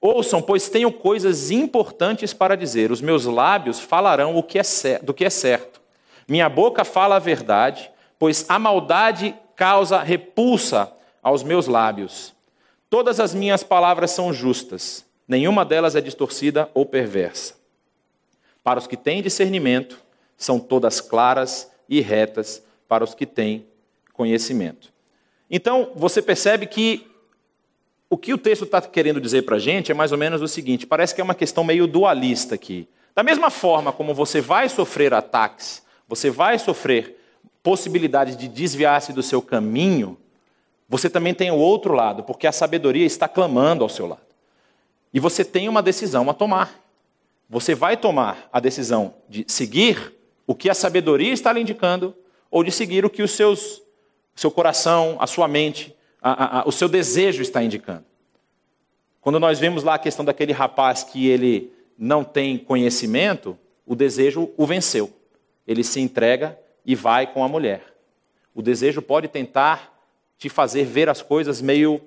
Ouçam, 0.00 0.40
pois 0.40 0.70
tenho 0.70 0.90
coisas 0.90 1.50
importantes 1.50 2.32
para 2.32 2.56
dizer. 2.56 2.90
Os 2.90 3.02
meus 3.02 3.26
lábios 3.26 3.78
falarão 3.78 4.36
o 4.36 4.42
que 4.42 4.58
é 4.58 4.98
do 5.02 5.12
que 5.12 5.24
é 5.24 5.28
certo. 5.28 5.82
Minha 6.26 6.48
boca 6.48 6.82
fala 6.82 7.16
a 7.16 7.18
verdade, 7.18 7.90
pois 8.18 8.46
a 8.48 8.58
maldade 8.58 9.34
causa 9.54 9.98
repulsa 9.98 10.90
aos 11.22 11.42
meus 11.42 11.66
lábios. 11.66 12.32
Todas 12.88 13.20
as 13.20 13.34
minhas 13.34 13.62
palavras 13.62 14.12
são 14.12 14.32
justas, 14.32 15.04
nenhuma 15.26 15.62
delas 15.62 15.94
é 15.94 16.00
distorcida 16.00 16.70
ou 16.72 16.86
perversa. 16.86 17.54
Para 18.64 18.78
os 18.78 18.86
que 18.86 18.96
têm 18.96 19.20
discernimento, 19.20 20.07
são 20.38 20.58
todas 20.60 21.00
claras 21.00 21.70
e 21.88 22.00
retas 22.00 22.62
para 22.86 23.02
os 23.04 23.12
que 23.12 23.26
têm 23.26 23.66
conhecimento. 24.14 24.92
Então, 25.50 25.90
você 25.94 26.22
percebe 26.22 26.66
que 26.66 27.06
o 28.08 28.16
que 28.16 28.32
o 28.32 28.38
texto 28.38 28.64
está 28.64 28.80
querendo 28.80 29.20
dizer 29.20 29.42
para 29.42 29.56
a 29.56 29.58
gente 29.58 29.90
é 29.92 29.94
mais 29.94 30.12
ou 30.12 30.18
menos 30.18 30.40
o 30.40 30.48
seguinte: 30.48 30.86
parece 30.86 31.14
que 31.14 31.20
é 31.20 31.24
uma 31.24 31.34
questão 31.34 31.64
meio 31.64 31.86
dualista 31.86 32.54
aqui. 32.54 32.88
Da 33.14 33.22
mesma 33.22 33.50
forma 33.50 33.92
como 33.92 34.14
você 34.14 34.40
vai 34.40 34.68
sofrer 34.68 35.12
ataques, 35.12 35.82
você 36.06 36.30
vai 36.30 36.58
sofrer 36.58 37.16
possibilidades 37.62 38.36
de 38.36 38.48
desviar-se 38.48 39.12
do 39.12 39.22
seu 39.22 39.42
caminho, 39.42 40.16
você 40.88 41.10
também 41.10 41.34
tem 41.34 41.50
o 41.50 41.56
outro 41.56 41.92
lado, 41.92 42.22
porque 42.22 42.46
a 42.46 42.52
sabedoria 42.52 43.04
está 43.04 43.28
clamando 43.28 43.82
ao 43.82 43.90
seu 43.90 44.06
lado. 44.06 44.22
E 45.12 45.20
você 45.20 45.44
tem 45.44 45.68
uma 45.68 45.82
decisão 45.82 46.30
a 46.30 46.34
tomar. 46.34 46.80
Você 47.50 47.74
vai 47.74 47.96
tomar 47.96 48.48
a 48.52 48.60
decisão 48.60 49.14
de 49.28 49.44
seguir 49.48 50.17
o 50.48 50.54
que 50.54 50.70
a 50.70 50.74
sabedoria 50.74 51.30
está 51.30 51.52
lhe 51.52 51.60
indicando 51.60 52.16
ou 52.50 52.64
de 52.64 52.72
seguir 52.72 53.04
o 53.04 53.10
que 53.10 53.22
os 53.22 53.32
seus, 53.32 53.82
seu 54.34 54.50
coração, 54.50 55.18
a 55.20 55.26
sua 55.26 55.46
mente, 55.46 55.94
a, 56.22 56.32
a, 56.32 56.60
a, 56.60 56.64
o 56.66 56.72
seu 56.72 56.88
desejo 56.88 57.42
está 57.42 57.62
indicando. 57.62 58.04
Quando 59.20 59.38
nós 59.38 59.58
vemos 59.58 59.84
lá 59.84 59.96
a 59.96 59.98
questão 59.98 60.24
daquele 60.24 60.52
rapaz 60.52 61.04
que 61.04 61.28
ele 61.28 61.70
não 61.98 62.24
tem 62.24 62.56
conhecimento, 62.56 63.58
o 63.84 63.94
desejo 63.94 64.50
o 64.56 64.66
venceu. 64.66 65.12
Ele 65.66 65.84
se 65.84 66.00
entrega 66.00 66.58
e 66.82 66.94
vai 66.94 67.26
com 67.26 67.44
a 67.44 67.48
mulher. 67.48 67.82
O 68.54 68.62
desejo 68.62 69.02
pode 69.02 69.28
tentar 69.28 70.00
te 70.38 70.48
fazer 70.48 70.84
ver 70.84 71.10
as 71.10 71.20
coisas 71.20 71.60
meio 71.60 72.00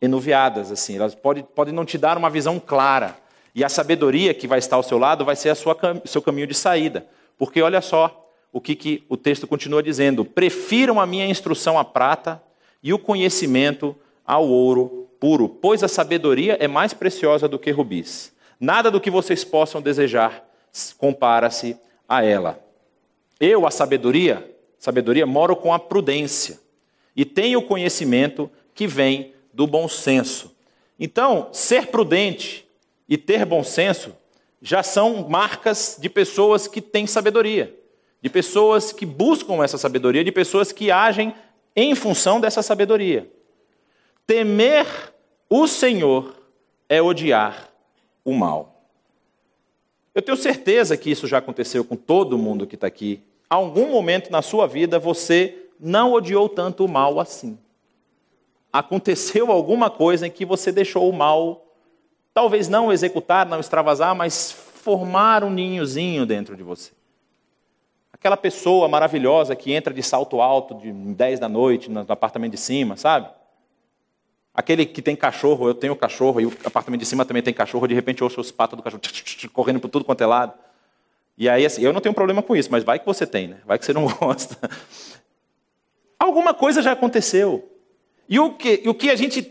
enuviadas, 0.00 0.70
assim. 0.70 0.96
Elas 0.98 1.16
podem 1.16 1.42
pode 1.42 1.72
não 1.72 1.84
te 1.84 1.98
dar 1.98 2.16
uma 2.16 2.30
visão 2.30 2.60
clara. 2.60 3.16
E 3.52 3.64
a 3.64 3.68
sabedoria 3.68 4.32
que 4.32 4.46
vai 4.46 4.60
estar 4.60 4.76
ao 4.76 4.84
seu 4.84 4.98
lado 4.98 5.24
vai 5.24 5.34
ser 5.34 5.48
a 5.48 5.56
sua, 5.56 5.76
seu 6.04 6.22
caminho 6.22 6.46
de 6.46 6.54
saída. 6.54 7.04
Porque 7.38 7.62
olha 7.62 7.80
só 7.80 8.30
o 8.52 8.60
que, 8.60 8.74
que 8.74 9.04
o 9.08 9.16
texto 9.16 9.46
continua 9.46 9.82
dizendo: 9.82 10.24
prefiram 10.24 11.00
a 11.00 11.06
minha 11.06 11.26
instrução 11.26 11.78
à 11.78 11.84
prata 11.84 12.42
e 12.82 12.92
o 12.92 12.98
conhecimento 12.98 13.96
ao 14.24 14.48
ouro 14.48 15.08
puro, 15.18 15.48
pois 15.48 15.82
a 15.82 15.88
sabedoria 15.88 16.56
é 16.60 16.66
mais 16.66 16.92
preciosa 16.92 17.48
do 17.48 17.58
que 17.58 17.70
rubis. 17.70 18.32
Nada 18.58 18.90
do 18.90 19.00
que 19.00 19.10
vocês 19.10 19.44
possam 19.44 19.80
desejar 19.80 20.44
compara-se 20.98 21.76
a 22.08 22.24
ela. 22.24 22.58
Eu, 23.38 23.66
a 23.66 23.70
sabedoria, 23.70 24.48
sabedoria, 24.78 25.26
moro 25.26 25.54
com 25.56 25.72
a 25.72 25.78
prudência 25.78 26.60
e 27.14 27.24
tenho 27.24 27.58
o 27.60 27.66
conhecimento 27.66 28.50
que 28.74 28.86
vem 28.86 29.34
do 29.52 29.66
bom 29.66 29.88
senso. 29.88 30.54
Então, 30.98 31.48
ser 31.52 31.88
prudente 31.88 32.66
e 33.08 33.18
ter 33.18 33.44
bom 33.44 33.62
senso 33.62 34.16
já 34.62 34.82
são 34.82 35.28
marcas 35.28 35.98
de 36.00 36.08
pessoas 36.08 36.68
que 36.68 36.80
têm 36.80 37.04
sabedoria, 37.04 37.76
de 38.22 38.30
pessoas 38.30 38.92
que 38.92 39.04
buscam 39.04 39.64
essa 39.64 39.76
sabedoria, 39.76 40.22
de 40.22 40.30
pessoas 40.30 40.70
que 40.70 40.88
agem 40.88 41.34
em 41.74 41.96
função 41.96 42.40
dessa 42.40 42.62
sabedoria. 42.62 43.28
Temer 44.24 44.86
o 45.50 45.66
Senhor 45.66 46.36
é 46.88 47.02
odiar 47.02 47.70
o 48.24 48.32
mal. 48.32 48.86
Eu 50.14 50.22
tenho 50.22 50.36
certeza 50.36 50.96
que 50.96 51.10
isso 51.10 51.26
já 51.26 51.38
aconteceu 51.38 51.84
com 51.84 51.96
todo 51.96 52.38
mundo 52.38 52.66
que 52.66 52.76
está 52.76 52.86
aqui. 52.86 53.20
Algum 53.50 53.90
momento 53.90 54.30
na 54.30 54.42
sua 54.42 54.66
vida 54.68 54.98
você 54.98 55.66
não 55.80 56.12
odiou 56.12 56.48
tanto 56.48 56.84
o 56.84 56.88
mal 56.88 57.18
assim. 57.18 57.58
Aconteceu 58.72 59.50
alguma 59.50 59.90
coisa 59.90 60.26
em 60.26 60.30
que 60.30 60.44
você 60.44 60.70
deixou 60.70 61.08
o 61.10 61.12
mal, 61.12 61.71
talvez 62.34 62.68
não 62.68 62.92
executar, 62.92 63.46
não 63.46 63.60
extravasar, 63.60 64.14
mas 64.14 64.50
formar 64.52 65.44
um 65.44 65.50
ninhozinho 65.50 66.26
dentro 66.26 66.56
de 66.56 66.62
você. 66.62 66.90
Aquela 68.12 68.36
pessoa 68.36 68.88
maravilhosa 68.88 69.54
que 69.54 69.72
entra 69.72 69.92
de 69.92 70.02
salto 70.02 70.40
alto 70.40 70.74
de 70.74 70.92
10 70.92 71.40
da 71.40 71.48
noite 71.48 71.90
no 71.90 72.00
apartamento 72.00 72.52
de 72.52 72.58
cima, 72.58 72.96
sabe? 72.96 73.28
Aquele 74.54 74.84
que 74.84 75.00
tem 75.00 75.16
cachorro, 75.16 75.66
eu 75.66 75.74
tenho 75.74 75.96
cachorro 75.96 76.40
e 76.40 76.46
o 76.46 76.52
apartamento 76.64 77.00
de 77.00 77.06
cima 77.06 77.24
também 77.24 77.42
tem 77.42 77.54
cachorro, 77.54 77.86
de 77.86 77.94
repente 77.94 78.22
ouço 78.22 78.40
os 78.40 78.52
patos 78.52 78.76
do 78.76 78.82
cachorro 78.82 79.02
correndo 79.52 79.80
por 79.80 79.88
tudo 79.88 80.04
quanto 80.04 80.22
é 80.22 80.26
lado. 80.26 80.52
E 81.36 81.48
aí, 81.48 81.64
assim, 81.64 81.82
eu 81.82 81.92
não 81.92 82.00
tenho 82.00 82.14
problema 82.14 82.42
com 82.42 82.54
isso, 82.54 82.70
mas 82.70 82.84
vai 82.84 82.98
que 82.98 83.06
você 83.06 83.26
tem, 83.26 83.48
né? 83.48 83.58
Vai 83.64 83.78
que 83.78 83.86
você 83.86 83.92
não 83.92 84.06
gosta. 84.18 84.70
Alguma 86.18 86.52
coisa 86.52 86.82
já 86.82 86.92
aconteceu. 86.92 87.68
E 88.28 88.38
o 88.38 88.54
que, 88.54 88.82
o 88.86 88.94
que 88.94 89.10
a 89.10 89.16
gente 89.16 89.42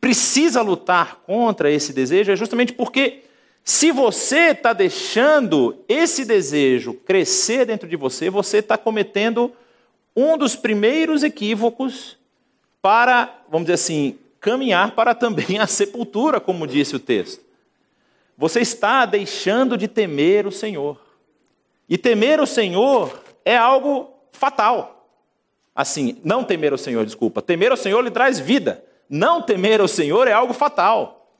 precisa 0.00 0.62
lutar 0.62 1.16
contra 1.26 1.70
esse 1.70 1.92
desejo 1.92 2.32
é 2.32 2.36
justamente 2.36 2.72
porque 2.72 3.24
se 3.64 3.92
você 3.92 4.52
está 4.52 4.72
deixando 4.72 5.84
esse 5.88 6.24
desejo 6.24 6.94
crescer 6.94 7.66
dentro 7.66 7.86
de 7.86 7.96
você, 7.96 8.30
você 8.30 8.58
está 8.58 8.78
cometendo 8.78 9.52
um 10.16 10.38
dos 10.38 10.56
primeiros 10.56 11.22
equívocos 11.22 12.16
para, 12.80 13.42
vamos 13.48 13.66
dizer 13.66 13.74
assim, 13.74 14.18
caminhar 14.40 14.92
para 14.92 15.14
também 15.14 15.58
a 15.58 15.66
sepultura, 15.66 16.40
como 16.40 16.66
disse 16.66 16.96
o 16.96 16.98
texto. 16.98 17.44
Você 18.36 18.60
está 18.60 19.04
deixando 19.04 19.76
de 19.76 19.86
temer 19.86 20.46
o 20.46 20.52
Senhor. 20.52 20.98
E 21.88 21.98
temer 21.98 22.40
o 22.40 22.46
Senhor 22.46 23.22
é 23.44 23.56
algo 23.56 24.14
fatal. 24.32 25.10
Assim, 25.74 26.18
não 26.24 26.42
temer 26.42 26.72
o 26.72 26.78
Senhor, 26.78 27.04
desculpa. 27.04 27.42
Temer 27.42 27.72
o 27.72 27.76
Senhor 27.76 28.00
lhe 28.02 28.10
traz 28.10 28.38
vida. 28.38 28.84
Não 29.08 29.40
temer 29.40 29.80
o 29.80 29.88
Senhor 29.88 30.28
é 30.28 30.32
algo 30.32 30.52
fatal. 30.52 31.32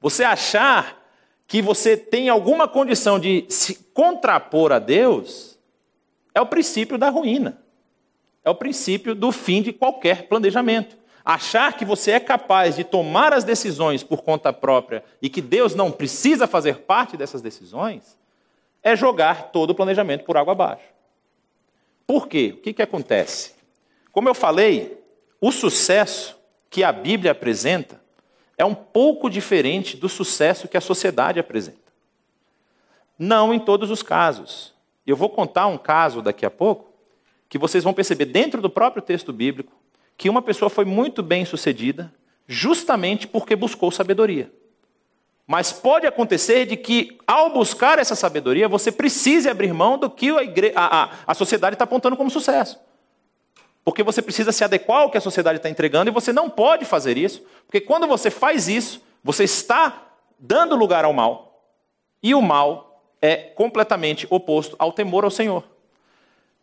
Você 0.00 0.22
achar 0.22 1.02
que 1.46 1.60
você 1.62 1.96
tem 1.96 2.28
alguma 2.28 2.68
condição 2.68 3.18
de 3.18 3.46
se 3.48 3.74
contrapor 3.92 4.70
a 4.70 4.78
Deus, 4.78 5.58
é 6.34 6.40
o 6.40 6.46
princípio 6.46 6.98
da 6.98 7.08
ruína. 7.08 7.60
É 8.44 8.50
o 8.50 8.54
princípio 8.54 9.14
do 9.14 9.32
fim 9.32 9.60
de 9.60 9.72
qualquer 9.72 10.28
planejamento. 10.28 10.96
Achar 11.24 11.72
que 11.74 11.84
você 11.84 12.12
é 12.12 12.20
capaz 12.20 12.76
de 12.76 12.84
tomar 12.84 13.32
as 13.32 13.44
decisões 13.44 14.02
por 14.02 14.22
conta 14.22 14.52
própria 14.52 15.04
e 15.20 15.28
que 15.28 15.42
Deus 15.42 15.74
não 15.74 15.90
precisa 15.90 16.46
fazer 16.46 16.78
parte 16.78 17.16
dessas 17.16 17.42
decisões, 17.42 18.16
é 18.82 18.96
jogar 18.96 19.50
todo 19.50 19.70
o 19.70 19.74
planejamento 19.74 20.24
por 20.24 20.36
água 20.36 20.52
abaixo. 20.52 20.84
Por 22.06 22.28
quê? 22.28 22.54
O 22.56 22.62
que, 22.62 22.72
que 22.72 22.82
acontece? 22.82 23.52
Como 24.12 24.28
eu 24.28 24.34
falei, 24.34 24.98
o 25.40 25.52
sucesso 25.52 26.37
que 26.70 26.84
a 26.84 26.92
Bíblia 26.92 27.32
apresenta 27.32 28.00
é 28.56 28.64
um 28.64 28.74
pouco 28.74 29.30
diferente 29.30 29.96
do 29.96 30.08
sucesso 30.08 30.68
que 30.68 30.76
a 30.76 30.80
sociedade 30.80 31.38
apresenta. 31.38 31.78
Não 33.18 33.54
em 33.54 33.60
todos 33.60 33.90
os 33.90 34.02
casos. 34.02 34.74
Eu 35.06 35.16
vou 35.16 35.30
contar 35.30 35.66
um 35.66 35.78
caso 35.78 36.20
daqui 36.20 36.44
a 36.44 36.50
pouco 36.50 36.92
que 37.48 37.58
vocês 37.58 37.82
vão 37.82 37.94
perceber 37.94 38.26
dentro 38.26 38.60
do 38.60 38.68
próprio 38.68 39.02
texto 39.02 39.32
bíblico 39.32 39.72
que 40.16 40.28
uma 40.28 40.42
pessoa 40.42 40.68
foi 40.68 40.84
muito 40.84 41.22
bem 41.22 41.44
sucedida 41.44 42.12
justamente 42.46 43.26
porque 43.26 43.54
buscou 43.54 43.90
sabedoria. 43.90 44.50
Mas 45.46 45.72
pode 45.72 46.06
acontecer 46.06 46.66
de 46.66 46.76
que, 46.76 47.16
ao 47.26 47.50
buscar 47.50 47.98
essa 47.98 48.14
sabedoria, 48.14 48.68
você 48.68 48.92
precise 48.92 49.48
abrir 49.48 49.72
mão 49.72 49.96
do 49.96 50.10
que 50.10 50.28
a, 50.28 50.42
igre... 50.42 50.72
a, 50.74 51.04
a, 51.04 51.10
a 51.26 51.34
sociedade 51.34 51.74
está 51.74 51.84
apontando 51.84 52.16
como 52.16 52.30
sucesso. 52.30 52.78
Porque 53.88 54.02
você 54.02 54.20
precisa 54.20 54.52
se 54.52 54.62
adequar 54.62 55.00
ao 55.00 55.10
que 55.10 55.16
a 55.16 55.20
sociedade 55.20 55.56
está 55.56 55.70
entregando 55.70 56.10
e 56.10 56.12
você 56.12 56.30
não 56.30 56.50
pode 56.50 56.84
fazer 56.84 57.16
isso, 57.16 57.42
porque 57.64 57.80
quando 57.80 58.06
você 58.06 58.30
faz 58.30 58.68
isso, 58.68 59.00
você 59.24 59.44
está 59.44 60.08
dando 60.38 60.76
lugar 60.76 61.06
ao 61.06 61.12
mal. 61.14 61.62
E 62.22 62.34
o 62.34 62.42
mal 62.42 63.02
é 63.18 63.34
completamente 63.34 64.26
oposto 64.28 64.76
ao 64.78 64.92
temor 64.92 65.24
ao 65.24 65.30
Senhor. 65.30 65.64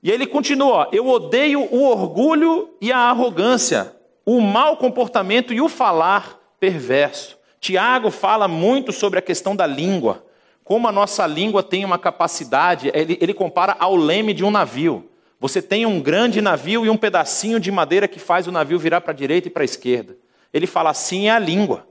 E 0.03 0.11
ele 0.11 0.27
continua: 0.27 0.87
Eu 0.91 1.07
odeio 1.07 1.61
o 1.61 1.89
orgulho 1.89 2.69
e 2.79 2.91
a 2.91 2.99
arrogância, 2.99 3.95
o 4.23 4.39
mau 4.39 4.77
comportamento 4.77 5.51
e 5.51 5.59
o 5.59 5.67
falar 5.67 6.39
perverso. 6.59 7.39
Tiago 7.59 8.11
fala 8.11 8.47
muito 8.47 8.91
sobre 8.91 9.17
a 9.17 9.23
questão 9.23 9.55
da 9.55 9.65
língua, 9.65 10.23
como 10.63 10.87
a 10.87 10.91
nossa 10.91 11.25
língua 11.25 11.63
tem 11.63 11.83
uma 11.83 11.97
capacidade, 11.97 12.91
ele, 12.93 13.17
ele 13.19 13.33
compara 13.33 13.75
ao 13.79 13.95
leme 13.95 14.31
de 14.31 14.43
um 14.43 14.51
navio. 14.51 15.09
Você 15.39 15.61
tem 15.61 15.85
um 15.85 16.01
grande 16.01 16.41
navio 16.41 16.85
e 16.85 16.89
um 16.89 16.97
pedacinho 16.97 17.59
de 17.59 17.71
madeira 17.71 18.07
que 18.07 18.19
faz 18.19 18.47
o 18.47 18.51
navio 18.51 18.79
virar 18.79 19.01
para 19.01 19.11
a 19.11 19.15
direita 19.15 19.47
e 19.47 19.51
para 19.51 19.63
a 19.63 19.65
esquerda. 19.65 20.15
Ele 20.53 20.65
fala 20.65 20.89
assim 20.89 21.27
é 21.27 21.31
a 21.31 21.39
língua. 21.39 21.87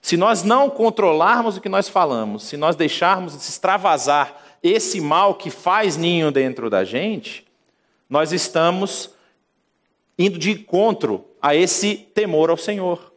Se 0.00 0.16
nós 0.16 0.42
não 0.42 0.68
controlarmos 0.68 1.56
o 1.56 1.60
que 1.60 1.68
nós 1.68 1.88
falamos, 1.88 2.42
se 2.42 2.56
nós 2.56 2.74
deixarmos 2.74 3.36
de 3.36 3.42
extravasar 3.42 4.36
esse 4.62 5.00
mal 5.00 5.36
que 5.36 5.48
faz 5.48 5.96
ninho 5.96 6.32
dentro 6.32 6.68
da 6.68 6.82
gente, 6.82 7.46
nós 8.10 8.32
estamos 8.32 9.10
indo 10.18 10.38
de 10.38 10.50
encontro 10.50 11.24
a 11.40 11.54
esse 11.54 11.96
temor 11.96 12.50
ao 12.50 12.56
Senhor. 12.56 13.12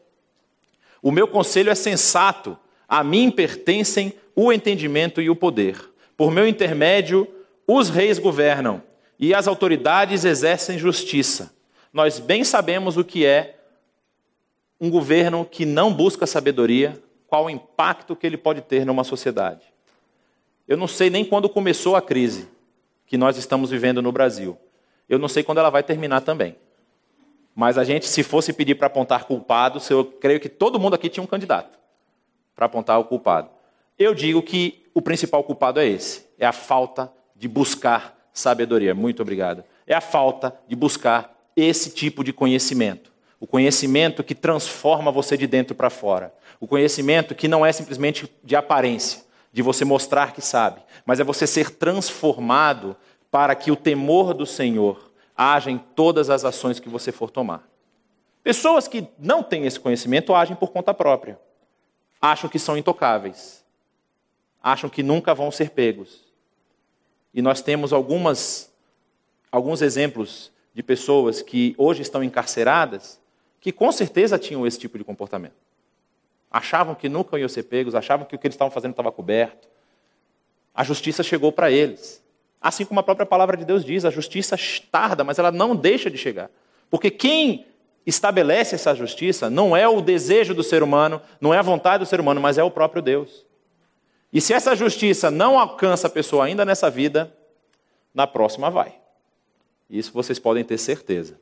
O 1.01 1.11
meu 1.11 1.27
conselho 1.27 1.71
é 1.71 1.75
sensato, 1.75 2.57
a 2.87 3.03
mim 3.03 3.31
pertencem 3.31 4.13
o 4.35 4.53
entendimento 4.53 5.21
e 5.21 5.29
o 5.29 5.35
poder. 5.35 5.91
Por 6.15 6.31
meu 6.31 6.47
intermédio, 6.47 7.27
os 7.67 7.89
reis 7.89 8.19
governam 8.19 8.81
e 9.19 9.33
as 9.33 9.47
autoridades 9.47 10.25
exercem 10.25 10.77
justiça. 10.77 11.53
Nós 11.91 12.19
bem 12.19 12.43
sabemos 12.43 12.97
o 12.97 13.03
que 13.03 13.25
é 13.25 13.57
um 14.79 14.89
governo 14.89 15.45
que 15.45 15.65
não 15.65 15.93
busca 15.93 16.27
sabedoria, 16.27 17.01
qual 17.27 17.45
o 17.45 17.49
impacto 17.49 18.15
que 18.15 18.27
ele 18.27 18.37
pode 18.37 18.61
ter 18.61 18.85
numa 18.85 19.03
sociedade. 19.03 19.73
Eu 20.67 20.77
não 20.77 20.87
sei 20.87 21.09
nem 21.09 21.23
quando 21.23 21.47
começou 21.47 21.95
a 21.95 22.01
crise 22.01 22.49
que 23.05 23.17
nós 23.17 23.37
estamos 23.37 23.69
vivendo 23.69 24.01
no 24.01 24.11
Brasil. 24.11 24.57
Eu 25.07 25.19
não 25.19 25.27
sei 25.27 25.43
quando 25.43 25.59
ela 25.59 25.69
vai 25.69 25.83
terminar 25.83 26.21
também. 26.21 26.57
Mas 27.53 27.77
a 27.77 27.83
gente, 27.83 28.05
se 28.07 28.23
fosse 28.23 28.51
pedir 28.51 28.75
para 28.75 28.87
apontar 28.87 29.23
culpados, 29.25 29.89
eu 29.89 30.03
creio 30.03 30.39
que 30.39 30.49
todo 30.49 30.79
mundo 30.79 30.95
aqui 30.95 31.07
tinha 31.07 31.23
um 31.23 31.27
candidato 31.27 31.79
para 32.55 32.65
apontar 32.65 32.99
o 32.99 33.05
culpado. 33.05 33.49
Eu 33.97 34.13
digo 34.13 34.41
que 34.41 34.85
o 34.93 35.01
principal 35.01 35.43
culpado 35.43 35.79
é 35.79 35.87
esse: 35.87 36.25
é 36.37 36.45
a 36.45 36.51
falta 36.51 37.11
de 37.35 37.47
buscar 37.47 38.14
sabedoria. 38.35 38.93
Muito 38.93 39.21
obrigado. 39.21 39.63
É 39.87 39.95
a 39.95 40.01
falta 40.01 40.53
de 40.67 40.75
buscar 40.75 41.33
esse 41.55 41.89
tipo 41.89 42.23
de 42.23 42.33
conhecimento. 42.33 43.11
O 43.39 43.47
conhecimento 43.47 44.23
que 44.23 44.35
transforma 44.35 45.11
você 45.11 45.37
de 45.37 45.47
dentro 45.47 45.73
para 45.73 45.89
fora. 45.89 46.33
O 46.59 46.67
conhecimento 46.67 47.33
que 47.33 47.47
não 47.47 47.65
é 47.65 47.71
simplesmente 47.71 48.29
de 48.43 48.55
aparência, 48.55 49.23
de 49.53 49.61
você 49.61 49.85
mostrar 49.85 50.33
que 50.33 50.41
sabe, 50.41 50.81
mas 51.05 51.19
é 51.19 51.23
você 51.23 51.47
ser 51.47 51.71
transformado 51.71 52.95
para 53.31 53.55
que 53.55 53.71
o 53.71 53.75
temor 53.75 54.33
do 54.33 54.45
Senhor 54.45 55.11
haja 55.35 55.71
em 55.71 55.77
todas 55.77 56.29
as 56.29 56.43
ações 56.43 56.79
que 56.79 56.89
você 56.89 57.11
for 57.11 57.29
tomar. 57.29 57.67
Pessoas 58.43 58.87
que 58.87 59.07
não 59.17 59.41
têm 59.41 59.65
esse 59.65 59.79
conhecimento 59.79 60.33
agem 60.33 60.55
por 60.55 60.71
conta 60.71 60.93
própria. 60.93 61.39
Acham 62.21 62.49
que 62.49 62.59
são 62.59 62.77
intocáveis. 62.77 63.63
Acham 64.61 64.89
que 64.89 65.01
nunca 65.01 65.33
vão 65.33 65.51
ser 65.51 65.71
pegos. 65.71 66.24
E 67.35 67.41
nós 67.41 67.61
temos 67.61 67.91
algumas, 67.91 68.71
alguns 69.51 69.81
exemplos 69.81 70.53
de 70.73 70.81
pessoas 70.81 71.41
que 71.41 71.75
hoje 71.77 72.01
estão 72.01 72.23
encarceradas 72.23 73.19
que 73.59 73.73
com 73.73 73.91
certeza 73.91 74.39
tinham 74.39 74.65
esse 74.65 74.79
tipo 74.79 74.97
de 74.97 75.03
comportamento. 75.03 75.55
Achavam 76.49 76.95
que 76.95 77.09
nunca 77.09 77.37
iam 77.37 77.49
ser 77.49 77.63
pegos, 77.63 77.93
achavam 77.93 78.25
que 78.25 78.35
o 78.35 78.39
que 78.39 78.47
eles 78.47 78.55
estavam 78.55 78.71
fazendo 78.71 78.91
estava 78.91 79.11
coberto. 79.11 79.67
A 80.73 80.81
justiça 80.85 81.23
chegou 81.23 81.51
para 81.51 81.69
eles. 81.69 82.23
Assim 82.61 82.85
como 82.85 83.01
a 83.01 83.03
própria 83.03 83.25
palavra 83.25 83.57
de 83.57 83.65
Deus 83.65 83.83
diz, 83.83 84.05
a 84.05 84.09
justiça 84.09 84.55
tarda, 84.89 85.25
mas 85.25 85.37
ela 85.37 85.51
não 85.51 85.75
deixa 85.75 86.09
de 86.09 86.17
chegar. 86.17 86.49
Porque 86.89 87.11
quem 87.11 87.65
estabelece 88.05 88.75
essa 88.75 88.95
justiça 88.95 89.49
não 89.49 89.75
é 89.75 89.85
o 89.89 89.99
desejo 89.99 90.53
do 90.53 90.63
ser 90.63 90.81
humano, 90.81 91.21
não 91.41 91.53
é 91.53 91.57
a 91.57 91.61
vontade 91.61 92.05
do 92.05 92.07
ser 92.07 92.21
humano, 92.21 92.39
mas 92.39 92.57
é 92.57 92.63
o 92.63 92.71
próprio 92.71 93.01
Deus. 93.01 93.45
E 94.35 94.41
se 94.41 94.51
essa 94.51 94.75
justiça 94.75 95.31
não 95.31 95.57
alcança 95.57 96.07
a 96.07 96.09
pessoa 96.09 96.43
ainda 96.43 96.65
nessa 96.65 96.89
vida, 96.89 97.33
na 98.13 98.27
próxima 98.27 98.69
vai. 98.69 98.93
Isso 99.89 100.11
vocês 100.11 100.37
podem 100.37 100.61
ter 100.61 100.77
certeza. 100.77 101.39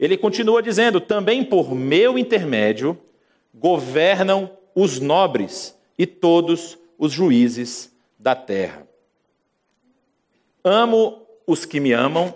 Ele 0.00 0.16
continua 0.16 0.62
dizendo: 0.62 0.98
também 0.98 1.44
por 1.44 1.74
meu 1.74 2.18
intermédio 2.18 2.98
governam 3.54 4.50
os 4.74 4.98
nobres 4.98 5.78
e 5.98 6.06
todos 6.06 6.78
os 6.96 7.12
juízes 7.12 7.94
da 8.18 8.34
terra. 8.34 8.88
Amo 10.64 11.26
os 11.46 11.66
que 11.66 11.80
me 11.80 11.92
amam, 11.92 12.32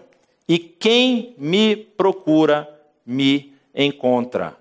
e 0.46 0.58
quem 0.58 1.34
me 1.38 1.74
procura 1.74 2.68
me 3.06 3.54
encontra. 3.74 4.58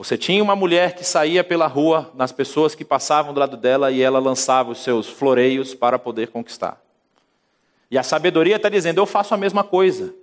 Você 0.00 0.16
tinha 0.16 0.42
uma 0.42 0.56
mulher 0.56 0.94
que 0.94 1.04
saía 1.04 1.44
pela 1.44 1.66
rua 1.66 2.10
nas 2.14 2.32
pessoas 2.32 2.74
que 2.74 2.86
passavam 2.86 3.34
do 3.34 3.40
lado 3.40 3.54
dela 3.54 3.90
e 3.90 4.00
ela 4.00 4.18
lançava 4.18 4.70
os 4.70 4.82
seus 4.82 5.06
floreios 5.06 5.74
para 5.74 5.98
poder 5.98 6.28
conquistar. 6.28 6.82
E 7.90 7.98
a 7.98 8.02
sabedoria 8.02 8.56
está 8.56 8.70
dizendo: 8.70 8.98
eu 8.98 9.04
faço 9.04 9.34
a 9.34 9.36
mesma 9.36 9.62
coisa. 9.62 10.14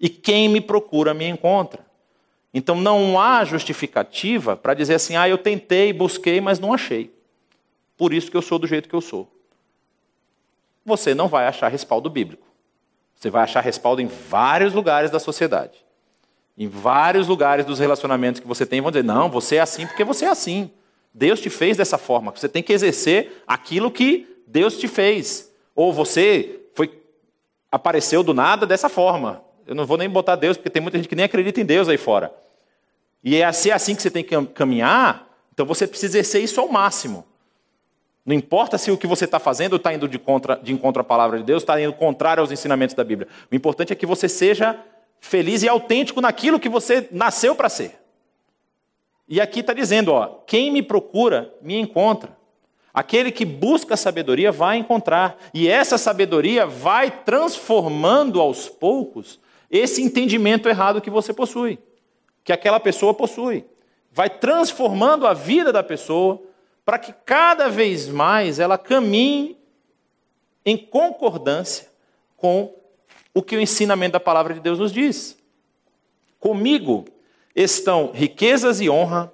E 0.00 0.08
quem 0.08 0.48
me 0.48 0.62
procura 0.62 1.12
me 1.12 1.28
encontra. 1.28 1.84
Então 2.54 2.76
não 2.76 3.20
há 3.20 3.44
justificativa 3.44 4.56
para 4.56 4.72
dizer 4.72 4.94
assim: 4.94 5.14
ah, 5.14 5.28
eu 5.28 5.36
tentei, 5.36 5.92
busquei, 5.92 6.40
mas 6.40 6.58
não 6.58 6.72
achei. 6.72 7.14
Por 7.98 8.14
isso 8.14 8.30
que 8.30 8.36
eu 8.36 8.42
sou 8.42 8.58
do 8.58 8.66
jeito 8.66 8.88
que 8.88 8.94
eu 8.94 9.02
sou 9.02 9.30
você 10.84 11.14
não 11.14 11.28
vai 11.28 11.46
achar 11.46 11.68
respaldo 11.68 12.10
bíblico. 12.10 12.46
Você 13.14 13.30
vai 13.30 13.44
achar 13.44 13.60
respaldo 13.60 14.02
em 14.02 14.06
vários 14.06 14.72
lugares 14.72 15.10
da 15.10 15.20
sociedade. 15.20 15.81
Em 16.56 16.68
vários 16.68 17.28
lugares 17.28 17.64
dos 17.64 17.78
relacionamentos 17.78 18.40
que 18.40 18.46
você 18.46 18.66
tem, 18.66 18.80
vão 18.80 18.90
dizer: 18.90 19.04
não, 19.04 19.30
você 19.30 19.56
é 19.56 19.60
assim 19.60 19.86
porque 19.86 20.04
você 20.04 20.24
é 20.24 20.28
assim. 20.28 20.70
Deus 21.14 21.40
te 21.40 21.50
fez 21.50 21.76
dessa 21.76 21.98
forma. 21.98 22.30
Você 22.30 22.48
tem 22.48 22.62
que 22.62 22.72
exercer 22.72 23.42
aquilo 23.46 23.90
que 23.90 24.42
Deus 24.46 24.78
te 24.78 24.88
fez. 24.88 25.52
Ou 25.74 25.92
você 25.92 26.60
foi 26.74 27.02
apareceu 27.70 28.22
do 28.22 28.34
nada 28.34 28.66
dessa 28.66 28.88
forma. 28.88 29.42
Eu 29.66 29.74
não 29.74 29.86
vou 29.86 29.96
nem 29.96 30.08
botar 30.08 30.36
Deus, 30.36 30.56
porque 30.56 30.70
tem 30.70 30.82
muita 30.82 30.98
gente 30.98 31.08
que 31.08 31.16
nem 31.16 31.24
acredita 31.24 31.60
em 31.60 31.64
Deus 31.64 31.88
aí 31.88 31.96
fora. 31.96 32.34
E 33.24 33.36
é 33.36 33.44
assim, 33.44 33.70
é 33.70 33.72
assim 33.72 33.94
que 33.94 34.02
você 34.02 34.10
tem 34.10 34.24
que 34.24 34.46
caminhar, 34.46 35.28
então 35.52 35.64
você 35.64 35.86
precisa 35.86 36.18
exercer 36.18 36.42
isso 36.42 36.60
ao 36.60 36.68
máximo. 36.68 37.24
Não 38.24 38.34
importa 38.34 38.78
se 38.78 38.90
o 38.90 38.96
que 38.96 39.06
você 39.06 39.24
está 39.24 39.38
fazendo 39.38 39.76
está 39.76 39.92
indo 39.92 40.08
de, 40.08 40.18
contra, 40.18 40.56
de 40.56 40.72
encontro 40.72 41.00
à 41.00 41.04
palavra 41.04 41.38
de 41.38 41.44
Deus, 41.44 41.62
está 41.62 41.80
indo 41.80 41.92
contrário 41.92 42.40
aos 42.40 42.52
ensinamentos 42.52 42.94
da 42.94 43.02
Bíblia. 43.02 43.28
O 43.50 43.54
importante 43.54 43.92
é 43.92 43.96
que 43.96 44.06
você 44.06 44.28
seja 44.28 44.78
feliz 45.22 45.62
e 45.62 45.68
autêntico 45.68 46.20
naquilo 46.20 46.60
que 46.60 46.68
você 46.68 47.08
nasceu 47.12 47.54
para 47.54 47.70
ser. 47.70 47.98
E 49.26 49.40
aqui 49.40 49.60
está 49.60 49.72
dizendo: 49.72 50.12
ó, 50.12 50.26
quem 50.46 50.70
me 50.70 50.82
procura, 50.82 51.54
me 51.62 51.78
encontra. 51.78 52.36
Aquele 52.92 53.32
que 53.32 53.46
busca 53.46 53.96
sabedoria 53.96 54.52
vai 54.52 54.76
encontrar. 54.76 55.38
E 55.54 55.66
essa 55.66 55.96
sabedoria 55.96 56.66
vai 56.66 57.10
transformando 57.24 58.38
aos 58.38 58.68
poucos 58.68 59.40
esse 59.70 60.02
entendimento 60.02 60.68
errado 60.68 61.00
que 61.00 61.08
você 61.08 61.32
possui, 61.32 61.78
que 62.44 62.52
aquela 62.52 62.78
pessoa 62.78 63.14
possui. 63.14 63.64
Vai 64.10 64.28
transformando 64.28 65.26
a 65.26 65.32
vida 65.32 65.72
da 65.72 65.82
pessoa 65.82 66.42
para 66.84 66.98
que 66.98 67.14
cada 67.24 67.68
vez 67.70 68.08
mais 68.08 68.58
ela 68.58 68.76
caminhe 68.76 69.56
em 70.66 70.76
concordância 70.76 71.88
com 72.36 72.81
o 73.34 73.42
que 73.42 73.56
o 73.56 73.60
ensinamento 73.60 74.12
da 74.12 74.20
palavra 74.20 74.54
de 74.54 74.60
Deus 74.60 74.78
nos 74.78 74.92
diz. 74.92 75.38
Comigo 76.38 77.04
estão 77.54 78.10
riquezas 78.12 78.80
e 78.80 78.90
honra, 78.90 79.32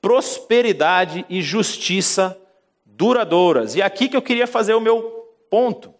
prosperidade 0.00 1.24
e 1.28 1.42
justiça 1.42 2.38
duradouras. 2.84 3.74
E 3.74 3.80
é 3.80 3.84
aqui 3.84 4.08
que 4.08 4.16
eu 4.16 4.22
queria 4.22 4.46
fazer 4.46 4.74
o 4.74 4.80
meu 4.80 5.02
ponto. 5.50 5.94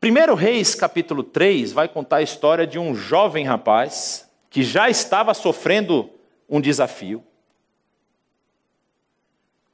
Primeiro 0.00 0.34
Reis, 0.34 0.74
capítulo 0.74 1.22
3, 1.22 1.72
vai 1.72 1.88
contar 1.88 2.16
a 2.16 2.22
história 2.22 2.66
de 2.66 2.78
um 2.78 2.94
jovem 2.94 3.44
rapaz 3.44 4.28
que 4.48 4.62
já 4.62 4.88
estava 4.88 5.34
sofrendo 5.34 6.10
um 6.48 6.60
desafio 6.60 7.22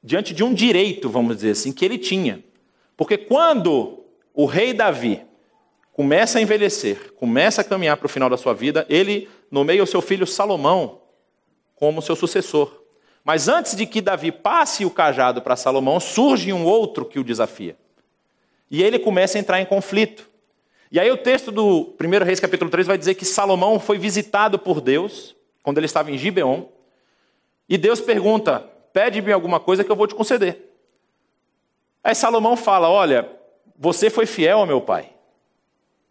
diante 0.06 0.32
de 0.32 0.44
um 0.44 0.54
direito, 0.54 1.08
vamos 1.08 1.36
dizer 1.36 1.50
assim, 1.50 1.72
que 1.72 1.84
ele 1.84 1.98
tinha. 1.98 2.44
Porque 2.96 3.18
quando 3.18 4.04
o 4.32 4.46
rei 4.46 4.72
Davi 4.72 5.22
começa 5.96 6.38
a 6.38 6.42
envelhecer, 6.42 7.14
começa 7.14 7.62
a 7.62 7.64
caminhar 7.64 7.96
para 7.96 8.04
o 8.04 8.08
final 8.10 8.28
da 8.28 8.36
sua 8.36 8.52
vida, 8.52 8.84
ele 8.86 9.30
nomeia 9.50 9.82
o 9.82 9.86
seu 9.86 10.02
filho 10.02 10.26
Salomão 10.26 11.00
como 11.74 12.02
seu 12.02 12.14
sucessor. 12.14 12.70
Mas 13.24 13.48
antes 13.48 13.74
de 13.74 13.86
que 13.86 14.02
Davi 14.02 14.30
passe 14.30 14.84
o 14.84 14.90
cajado 14.90 15.40
para 15.40 15.56
Salomão, 15.56 15.98
surge 15.98 16.52
um 16.52 16.66
outro 16.66 17.06
que 17.06 17.18
o 17.18 17.24
desafia. 17.24 17.78
E 18.70 18.82
ele 18.82 18.98
começa 18.98 19.38
a 19.38 19.40
entrar 19.40 19.58
em 19.58 19.64
conflito. 19.64 20.28
E 20.92 21.00
aí 21.00 21.10
o 21.10 21.16
texto 21.16 21.50
do 21.50 21.96
1 21.98 22.24
Reis 22.26 22.40
capítulo 22.40 22.70
3 22.70 22.86
vai 22.86 22.98
dizer 22.98 23.14
que 23.14 23.24
Salomão 23.24 23.80
foi 23.80 23.96
visitado 23.96 24.58
por 24.58 24.82
Deus, 24.82 25.34
quando 25.62 25.78
ele 25.78 25.86
estava 25.86 26.10
em 26.10 26.18
Gibeon, 26.18 26.64
e 27.66 27.78
Deus 27.78 28.02
pergunta: 28.02 28.60
Pede-me 28.92 29.32
alguma 29.32 29.58
coisa 29.58 29.82
que 29.82 29.90
eu 29.90 29.96
vou 29.96 30.06
te 30.06 30.14
conceder. 30.14 30.74
Aí 32.04 32.14
Salomão 32.14 32.54
fala: 32.54 32.90
Olha, 32.90 33.30
você 33.78 34.10
foi 34.10 34.26
fiel 34.26 34.58
ao 34.58 34.66
meu 34.66 34.82
pai. 34.82 35.15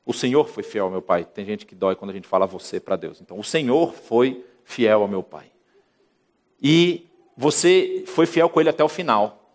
O 0.05 0.13
Senhor 0.13 0.47
foi 0.47 0.63
fiel 0.63 0.85
ao 0.85 0.91
meu 0.91 1.01
pai. 1.01 1.25
Tem 1.25 1.43
gente 1.45 1.65
que 1.65 1.73
dói 1.73 1.95
quando 1.95 2.11
a 2.11 2.13
gente 2.13 2.27
fala 2.27 2.45
você 2.45 2.79
para 2.79 2.95
Deus. 2.95 3.19
Então, 3.21 3.39
o 3.39 3.43
Senhor 3.43 3.93
foi 3.93 4.45
fiel 4.63 5.01
ao 5.01 5.07
meu 5.07 5.23
pai. 5.23 5.51
E 6.61 7.07
você 7.35 8.03
foi 8.07 8.25
fiel 8.25 8.49
com 8.49 8.59
ele 8.59 8.69
até 8.69 8.83
o 8.83 8.89
final. 8.89 9.51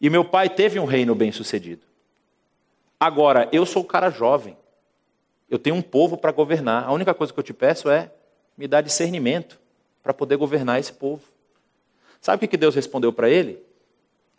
E 0.00 0.08
meu 0.08 0.24
pai 0.24 0.48
teve 0.48 0.78
um 0.78 0.84
reino 0.84 1.14
bem 1.14 1.32
sucedido. 1.32 1.82
Agora, 2.98 3.48
eu 3.52 3.66
sou 3.66 3.82
o 3.82 3.86
cara 3.86 4.10
jovem. 4.10 4.56
Eu 5.50 5.58
tenho 5.58 5.76
um 5.76 5.82
povo 5.82 6.16
para 6.16 6.30
governar. 6.30 6.84
A 6.84 6.92
única 6.92 7.12
coisa 7.12 7.32
que 7.32 7.38
eu 7.38 7.44
te 7.44 7.52
peço 7.52 7.90
é 7.90 8.12
me 8.56 8.68
dar 8.68 8.80
discernimento 8.80 9.60
para 10.02 10.14
poder 10.14 10.36
governar 10.36 10.78
esse 10.78 10.92
povo. 10.92 11.22
Sabe 12.20 12.44
o 12.44 12.48
que 12.48 12.56
Deus 12.56 12.74
respondeu 12.74 13.12
para 13.12 13.28
ele? 13.28 13.60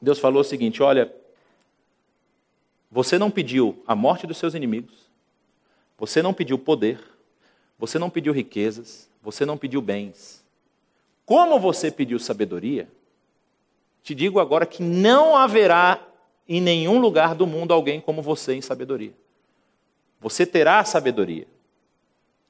Deus 0.01 0.19
falou 0.19 0.41
o 0.41 0.45
seguinte: 0.45 0.81
Olha, 0.81 1.13
você 2.89 3.17
não 3.17 3.29
pediu 3.29 3.81
a 3.85 3.95
morte 3.95 4.25
dos 4.25 4.37
seus 4.37 4.53
inimigos, 4.53 5.02
você 5.97 6.21
não 6.21 6.33
pediu 6.33 6.57
poder, 6.57 6.99
você 7.77 7.99
não 7.99 8.09
pediu 8.09 8.33
riquezas, 8.33 9.09
você 9.21 9.45
não 9.45 9.57
pediu 9.57 9.81
bens. 9.81 10.43
Como 11.25 11.59
você 11.59 11.89
pediu 11.89 12.19
sabedoria, 12.19 12.87
te 14.03 14.13
digo 14.13 14.39
agora 14.39 14.65
que 14.65 14.83
não 14.83 15.35
haverá 15.35 16.05
em 16.47 16.59
nenhum 16.59 16.99
lugar 16.99 17.33
do 17.33 17.47
mundo 17.47 17.73
alguém 17.73 18.01
como 18.01 18.21
você 18.21 18.53
em 18.53 18.61
sabedoria. 18.61 19.13
Você 20.19 20.45
terá 20.45 20.83
sabedoria. 20.83 21.47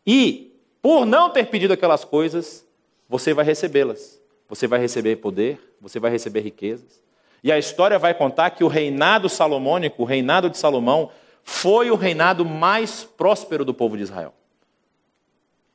E, 0.06 0.52
por 0.82 1.06
não 1.06 1.30
ter 1.30 1.48
pedido 1.48 1.74
aquelas 1.74 2.04
coisas, 2.04 2.66
você 3.08 3.34
vai 3.34 3.46
recebê-las. 3.46 4.20
Você 4.50 4.68
vai 4.68 4.80
receber 4.80 5.18
poder, 5.18 5.60
você 5.80 6.00
vai 6.00 6.12
receber 6.12 6.42
riquezas. 6.42 7.02
E 7.44 7.52
a 7.52 7.58
história 7.58 8.00
vai 8.00 8.14
contar 8.14 8.52
que 8.52 8.64
o 8.64 8.68
reinado 8.68 9.28
salomônico, 9.28 10.02
o 10.02 10.06
reinado 10.06 10.50
de 10.50 10.58
Salomão, 10.58 11.12
foi 11.44 11.92
o 11.92 11.96
reinado 11.96 12.46
mais 12.46 13.04
próspero 13.04 13.66
do 13.66 13.74
povo 13.74 13.98
de 13.98 14.04
Israel. 14.04 14.34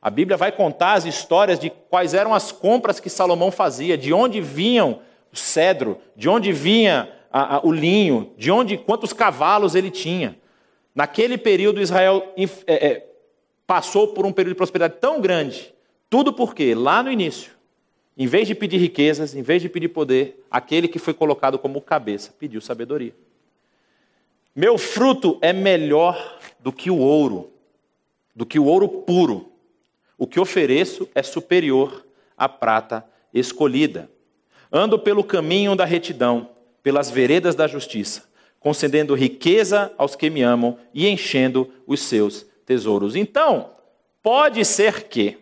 A 0.01 0.11
Bíblia 0.11 0.37
vai 0.37 0.53
contar 0.53 0.95
as 0.95 1.05
histórias 1.05 1.59
de 1.59 1.71
quais 1.71 2.15
eram 2.15 2.33
as 2.33 2.53
compras 2.53 3.01
que 3.01 3.11
Salomão 3.11 3.51
fazia, 3.51 3.99
de 3.99 4.13
onde 4.13 4.41
vinham 4.41 5.01
o 5.33 5.37
cedro, 5.37 5.99
de 6.17 6.29
onde 6.29 6.53
vinha 6.53 7.13
a, 7.31 7.57
a, 7.57 7.67
o 7.67 7.73
linho, 7.73 8.33
de 8.37 8.51
onde 8.51 8.79
quantos 8.79 9.13
cavalos 9.13 9.75
ele 9.75 9.91
tinha. 9.91 10.39
Naquele 10.95 11.37
período, 11.37 11.81
Israel 11.81 12.33
é, 12.67 12.87
é, 12.87 13.07
passou 13.67 14.09
por 14.09 14.25
um 14.25 14.33
período 14.33 14.55
de 14.55 14.59
prosperidade 14.59 14.95
tão 15.01 15.21
grande. 15.21 15.75
Tudo 16.09 16.33
porque, 16.33 16.75
lá 16.75 17.03
no 17.03 17.11
início, 17.11 17.53
em 18.17 18.27
vez 18.27 18.49
de 18.49 18.55
pedir 18.55 18.79
riquezas, 18.79 19.35
em 19.35 19.43
vez 19.43 19.61
de 19.61 19.69
pedir 19.69 19.89
poder, 19.89 20.45
aquele 20.51 20.89
que 20.89 20.99
foi 20.99 21.13
colocado 21.13 21.59
como 21.59 21.81
cabeça 21.81 22.35
pediu 22.39 22.61
sabedoria. 22.61 23.15
Meu 24.59 24.77
fruto 24.77 25.39
é 25.41 25.53
melhor 25.53 26.37
do 26.59 26.73
que 26.73 26.91
o 26.91 26.99
ouro, 26.99 27.53
do 28.35 28.45
que 28.45 28.59
o 28.59 28.65
ouro 28.65 28.89
puro. 28.89 29.53
O 30.19 30.27
que 30.27 30.41
ofereço 30.41 31.09
é 31.15 31.23
superior 31.23 32.05
à 32.37 32.49
prata 32.49 33.09
escolhida. 33.33 34.11
Ando 34.73 34.99
pelo 34.99 35.23
caminho 35.23 35.77
da 35.77 35.85
retidão, 35.85 36.51
pelas 36.83 37.09
veredas 37.09 37.55
da 37.55 37.69
justiça, 37.69 38.29
concedendo 38.59 39.15
riqueza 39.15 39.93
aos 39.97 40.17
que 40.17 40.29
me 40.29 40.43
amam 40.43 40.77
e 40.93 41.07
enchendo 41.07 41.73
os 41.87 42.01
seus 42.01 42.45
tesouros. 42.67 43.15
Então, 43.15 43.71
pode 44.21 44.65
ser 44.65 45.05
que 45.05 45.39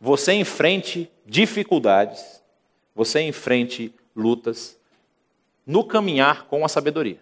você 0.00 0.32
enfrente 0.32 1.06
dificuldades, 1.26 2.42
você 2.94 3.20
enfrente 3.20 3.94
lutas 4.16 4.80
no 5.66 5.84
caminhar 5.84 6.46
com 6.46 6.64
a 6.64 6.68
sabedoria. 6.68 7.20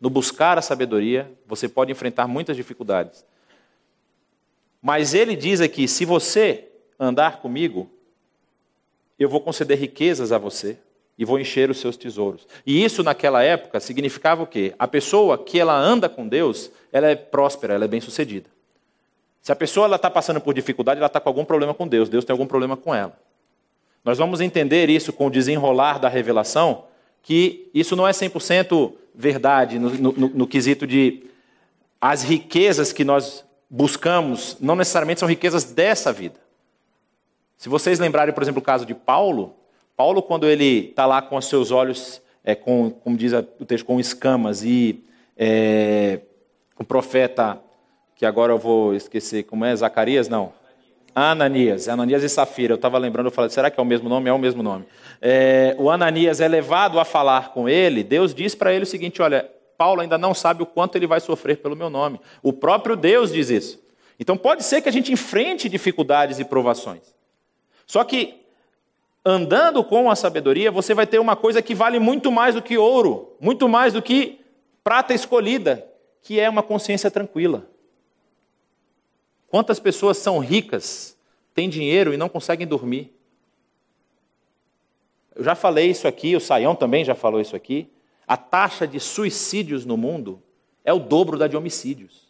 No 0.00 0.08
buscar 0.08 0.58
a 0.58 0.62
sabedoria, 0.62 1.30
você 1.46 1.68
pode 1.68 1.90
enfrentar 1.90 2.26
muitas 2.26 2.56
dificuldades. 2.56 3.24
Mas 4.80 5.14
ele 5.14 5.34
diz 5.34 5.60
aqui: 5.60 5.88
se 5.88 6.04
você 6.04 6.68
andar 6.98 7.40
comigo, 7.40 7.90
eu 9.18 9.28
vou 9.28 9.40
conceder 9.40 9.78
riquezas 9.78 10.30
a 10.30 10.38
você 10.38 10.78
e 11.18 11.24
vou 11.24 11.40
encher 11.40 11.68
os 11.68 11.78
seus 11.78 11.96
tesouros. 11.96 12.46
E 12.64 12.84
isso 12.84 13.02
naquela 13.02 13.42
época 13.42 13.80
significava 13.80 14.44
o 14.44 14.46
quê? 14.46 14.72
A 14.78 14.86
pessoa 14.86 15.36
que 15.36 15.58
ela 15.58 15.76
anda 15.76 16.08
com 16.08 16.28
Deus, 16.28 16.70
ela 16.92 17.08
é 17.08 17.16
próspera, 17.16 17.74
ela 17.74 17.84
é 17.84 17.88
bem-sucedida. 17.88 18.48
Se 19.42 19.50
a 19.50 19.56
pessoa 19.56 19.92
está 19.96 20.08
passando 20.08 20.40
por 20.40 20.54
dificuldade, 20.54 20.98
ela 20.98 21.06
está 21.06 21.18
com 21.18 21.28
algum 21.28 21.44
problema 21.44 21.74
com 21.74 21.88
Deus, 21.88 22.08
Deus 22.08 22.24
tem 22.24 22.32
algum 22.32 22.46
problema 22.46 22.76
com 22.76 22.94
ela. 22.94 23.18
Nós 24.04 24.18
vamos 24.18 24.40
entender 24.40 24.88
isso 24.88 25.12
com 25.12 25.26
o 25.26 25.30
desenrolar 25.30 25.98
da 25.98 26.08
revelação, 26.08 26.84
que 27.22 27.70
isso 27.74 27.94
não 27.94 28.06
é 28.06 28.12
100% 28.12 28.92
verdade 29.14 29.78
no, 29.78 29.90
no, 29.90 30.12
no, 30.12 30.28
no 30.28 30.46
quesito 30.46 30.86
de 30.86 31.24
as 32.00 32.22
riquezas 32.22 32.92
que 32.92 33.04
nós 33.04 33.44
buscamos 33.68 34.56
não 34.60 34.76
necessariamente 34.76 35.20
são 35.20 35.28
riquezas 35.28 35.64
dessa 35.64 36.12
vida. 36.12 36.40
Se 37.56 37.68
vocês 37.68 37.98
lembrarem, 37.98 38.32
por 38.32 38.42
exemplo, 38.42 38.60
o 38.60 38.64
caso 38.64 38.86
de 38.86 38.94
Paulo, 38.94 39.56
Paulo, 39.96 40.22
quando 40.22 40.46
ele 40.46 40.90
está 40.90 41.04
lá 41.06 41.20
com 41.20 41.36
os 41.36 41.46
seus 41.46 41.72
olhos, 41.72 42.22
é, 42.44 42.54
com, 42.54 42.90
como 42.90 43.16
diz 43.16 43.32
o 43.32 43.64
texto, 43.64 43.84
com 43.84 43.98
escamas, 43.98 44.62
e 44.62 45.04
é, 45.36 46.20
o 46.78 46.84
profeta, 46.84 47.60
que 48.14 48.24
agora 48.24 48.52
eu 48.52 48.58
vou 48.58 48.94
esquecer, 48.94 49.42
como 49.42 49.64
é? 49.64 49.74
Zacarias? 49.74 50.28
Não. 50.28 50.52
Ananias, 51.18 51.88
Ananias 51.88 52.22
e 52.22 52.28
Safira. 52.28 52.72
Eu 52.72 52.76
estava 52.76 52.98
lembrando, 52.98 53.26
eu 53.26 53.30
falei, 53.30 53.50
será 53.50 53.70
que 53.70 53.78
é 53.78 53.82
o 53.82 53.86
mesmo 53.86 54.08
nome? 54.08 54.28
É 54.28 54.32
o 54.32 54.38
mesmo 54.38 54.62
nome. 54.62 54.84
É, 55.20 55.74
o 55.78 55.90
Ananias 55.90 56.40
é 56.40 56.48
levado 56.48 57.00
a 57.00 57.04
falar 57.04 57.50
com 57.50 57.68
ele, 57.68 58.02
Deus 58.02 58.34
diz 58.34 58.54
para 58.54 58.72
ele 58.72 58.84
o 58.84 58.86
seguinte: 58.86 59.20
olha, 59.20 59.48
Paulo 59.76 60.00
ainda 60.00 60.18
não 60.18 60.34
sabe 60.34 60.62
o 60.62 60.66
quanto 60.66 60.96
ele 60.96 61.06
vai 61.06 61.20
sofrer 61.20 61.58
pelo 61.58 61.76
meu 61.76 61.88
nome. 61.88 62.20
O 62.42 62.52
próprio 62.52 62.96
Deus 62.96 63.32
diz 63.32 63.48
isso. 63.48 63.80
Então 64.18 64.36
pode 64.36 64.64
ser 64.64 64.82
que 64.82 64.88
a 64.88 64.92
gente 64.92 65.12
enfrente 65.12 65.68
dificuldades 65.68 66.38
e 66.40 66.44
provações. 66.44 67.14
Só 67.86 68.02
que 68.02 68.42
andando 69.24 69.84
com 69.84 70.10
a 70.10 70.16
sabedoria, 70.16 70.70
você 70.70 70.94
vai 70.94 71.06
ter 71.06 71.18
uma 71.18 71.36
coisa 71.36 71.62
que 71.62 71.74
vale 71.74 71.98
muito 71.98 72.32
mais 72.32 72.54
do 72.54 72.62
que 72.62 72.76
ouro, 72.76 73.36
muito 73.40 73.68
mais 73.68 73.92
do 73.92 74.02
que 74.02 74.40
prata 74.82 75.14
escolhida, 75.14 75.86
que 76.22 76.40
é 76.40 76.48
uma 76.48 76.62
consciência 76.62 77.10
tranquila. 77.10 77.66
Quantas 79.48 79.80
pessoas 79.80 80.18
são 80.18 80.38
ricas, 80.38 81.16
têm 81.54 81.68
dinheiro 81.68 82.12
e 82.12 82.16
não 82.16 82.28
conseguem 82.28 82.66
dormir? 82.66 83.14
Eu 85.34 85.42
já 85.42 85.54
falei 85.54 85.90
isso 85.90 86.06
aqui, 86.06 86.36
o 86.36 86.40
Saião 86.40 86.74
também 86.74 87.04
já 87.04 87.14
falou 87.14 87.40
isso 87.40 87.56
aqui. 87.56 87.90
A 88.26 88.36
taxa 88.36 88.86
de 88.86 89.00
suicídios 89.00 89.86
no 89.86 89.96
mundo 89.96 90.42
é 90.84 90.92
o 90.92 90.98
dobro 90.98 91.38
da 91.38 91.46
de 91.46 91.56
homicídios. 91.56 92.28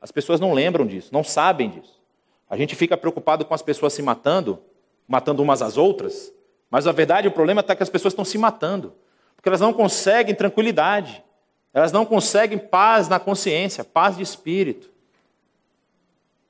As 0.00 0.10
pessoas 0.10 0.40
não 0.40 0.52
lembram 0.52 0.86
disso, 0.86 1.10
não 1.12 1.22
sabem 1.22 1.70
disso. 1.70 2.00
A 2.48 2.56
gente 2.56 2.74
fica 2.74 2.96
preocupado 2.96 3.44
com 3.44 3.54
as 3.54 3.62
pessoas 3.62 3.92
se 3.92 4.02
matando, 4.02 4.60
matando 5.06 5.42
umas 5.42 5.62
às 5.62 5.76
outras, 5.76 6.32
mas 6.70 6.86
a 6.86 6.92
verdade, 6.92 7.28
o 7.28 7.32
problema 7.32 7.60
está 7.60 7.74
que 7.74 7.82
as 7.82 7.90
pessoas 7.90 8.12
estão 8.12 8.24
se 8.24 8.38
matando, 8.38 8.94
porque 9.36 9.48
elas 9.48 9.60
não 9.60 9.72
conseguem 9.72 10.34
tranquilidade, 10.34 11.22
elas 11.72 11.92
não 11.92 12.04
conseguem 12.04 12.58
paz 12.58 13.08
na 13.08 13.18
consciência, 13.18 13.84
paz 13.84 14.16
de 14.16 14.22
espírito. 14.22 14.90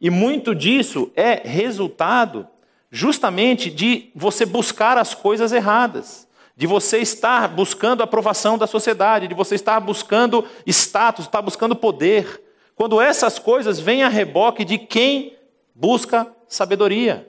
E 0.00 0.08
muito 0.08 0.54
disso 0.54 1.12
é 1.14 1.42
resultado 1.46 2.46
justamente 2.90 3.70
de 3.70 4.10
você 4.14 4.46
buscar 4.46 4.96
as 4.98 5.14
coisas 5.14 5.52
erradas 5.52 6.28
de 6.60 6.66
você 6.66 6.98
estar 6.98 7.48
buscando 7.48 8.02
a 8.02 8.04
aprovação 8.04 8.58
da 8.58 8.66
sociedade, 8.66 9.26
de 9.26 9.32
você 9.32 9.54
estar 9.54 9.80
buscando 9.80 10.44
status, 10.66 11.24
estar 11.24 11.40
buscando 11.40 11.74
poder. 11.74 12.38
Quando 12.76 13.00
essas 13.00 13.38
coisas 13.38 13.80
vêm 13.80 14.02
a 14.02 14.10
reboque 14.10 14.62
de 14.62 14.76
quem 14.76 15.38
busca 15.74 16.30
sabedoria. 16.46 17.26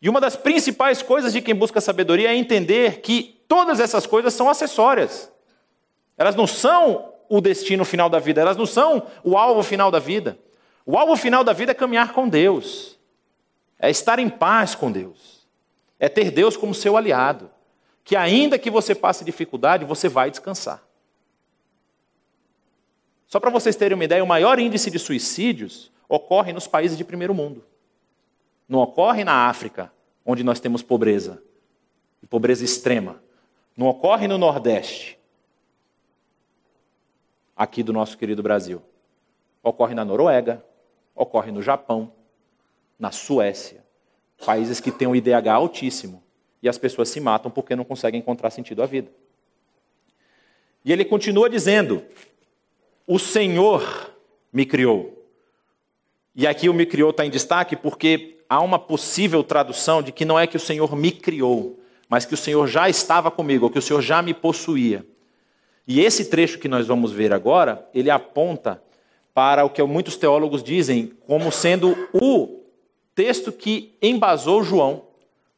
E 0.00 0.08
uma 0.08 0.20
das 0.20 0.36
principais 0.36 1.02
coisas 1.02 1.32
de 1.32 1.42
quem 1.42 1.56
busca 1.56 1.80
sabedoria 1.80 2.28
é 2.28 2.36
entender 2.36 3.00
que 3.00 3.42
todas 3.48 3.80
essas 3.80 4.06
coisas 4.06 4.32
são 4.32 4.48
acessórias. 4.48 5.28
Elas 6.16 6.36
não 6.36 6.46
são 6.46 7.14
o 7.28 7.40
destino 7.40 7.84
final 7.84 8.08
da 8.08 8.20
vida, 8.20 8.40
elas 8.40 8.56
não 8.56 8.66
são 8.66 9.08
o 9.24 9.36
alvo 9.36 9.64
final 9.64 9.90
da 9.90 9.98
vida. 9.98 10.38
O 10.84 10.98
alvo 10.98 11.16
final 11.16 11.42
da 11.42 11.52
vida 11.52 11.72
é 11.72 11.74
caminhar 11.74 12.12
com 12.12 12.28
Deus, 12.28 12.98
é 13.78 13.90
estar 13.90 14.18
em 14.18 14.28
paz 14.28 14.74
com 14.74 14.92
Deus, 14.92 15.46
é 15.98 16.08
ter 16.08 16.30
Deus 16.30 16.56
como 16.56 16.74
seu 16.74 16.96
aliado 16.96 17.50
que 18.04 18.14
ainda 18.14 18.58
que 18.58 18.70
você 18.70 18.94
passe 18.94 19.24
dificuldade, 19.24 19.86
você 19.86 20.08
vai 20.08 20.30
descansar. 20.30 20.84
Só 23.26 23.40
para 23.40 23.50
vocês 23.50 23.74
terem 23.74 23.94
uma 23.94 24.04
ideia, 24.04 24.22
o 24.22 24.26
maior 24.26 24.58
índice 24.58 24.90
de 24.90 24.98
suicídios 24.98 25.90
ocorre 26.06 26.52
nos 26.52 26.66
países 26.68 26.98
de 26.98 27.02
primeiro 27.02 27.34
mundo. 27.34 27.64
Não 28.68 28.78
ocorre 28.78 29.24
na 29.24 29.48
África, 29.48 29.90
onde 30.24 30.44
nós 30.44 30.60
temos 30.60 30.82
pobreza, 30.82 31.42
e 32.22 32.26
pobreza 32.26 32.62
extrema. 32.62 33.22
Não 33.74 33.86
ocorre 33.86 34.28
no 34.28 34.36
Nordeste, 34.36 35.18
aqui 37.56 37.82
do 37.82 37.92
nosso 37.92 38.18
querido 38.18 38.42
Brasil. 38.42 38.82
Ocorre 39.62 39.94
na 39.94 40.04
Noruega, 40.04 40.64
ocorre 41.14 41.52
no 41.52 41.62
Japão, 41.62 42.12
na 42.98 43.10
Suécia, 43.10 43.84
países 44.44 44.80
que 44.80 44.90
têm 44.90 45.08
um 45.08 45.14
IDH 45.14 45.48
altíssimo 45.48 46.22
e 46.62 46.68
as 46.68 46.78
pessoas 46.78 47.08
se 47.08 47.20
matam 47.20 47.50
porque 47.50 47.76
não 47.76 47.84
conseguem 47.84 48.20
encontrar 48.20 48.50
sentido 48.50 48.82
à 48.82 48.86
vida. 48.86 49.10
E 50.84 50.92
ele 50.92 51.04
continua 51.04 51.48
dizendo: 51.48 52.02
O 53.06 53.18
Senhor 53.18 54.14
me 54.52 54.66
criou. 54.66 55.22
E 56.34 56.46
aqui 56.46 56.68
o 56.68 56.74
me 56.74 56.84
criou 56.84 57.10
está 57.10 57.24
em 57.24 57.30
destaque 57.30 57.76
porque 57.76 58.38
há 58.48 58.60
uma 58.60 58.78
possível 58.78 59.42
tradução 59.44 60.02
de 60.02 60.10
que 60.10 60.24
não 60.24 60.38
é 60.38 60.46
que 60.46 60.56
o 60.56 60.60
Senhor 60.60 60.94
me 60.96 61.12
criou, 61.12 61.80
mas 62.08 62.24
que 62.24 62.34
o 62.34 62.36
Senhor 62.36 62.66
já 62.66 62.88
estava 62.88 63.30
comigo, 63.30 63.66
ou 63.66 63.70
que 63.70 63.78
o 63.78 63.82
Senhor 63.82 64.00
já 64.00 64.20
me 64.20 64.34
possuía. 64.34 65.06
E 65.86 66.00
esse 66.00 66.26
trecho 66.26 66.58
que 66.58 66.68
nós 66.68 66.86
vamos 66.86 67.12
ver 67.12 67.32
agora, 67.32 67.88
ele 67.92 68.10
aponta 68.10 68.82
para 69.34 69.64
o 69.64 69.70
que 69.70 69.82
muitos 69.82 70.16
teólogos 70.16 70.62
dizem 70.62 71.12
como 71.26 71.50
sendo 71.50 72.08
o 72.12 72.60
texto 73.14 73.50
que 73.50 73.96
embasou 74.00 74.62
João 74.62 75.02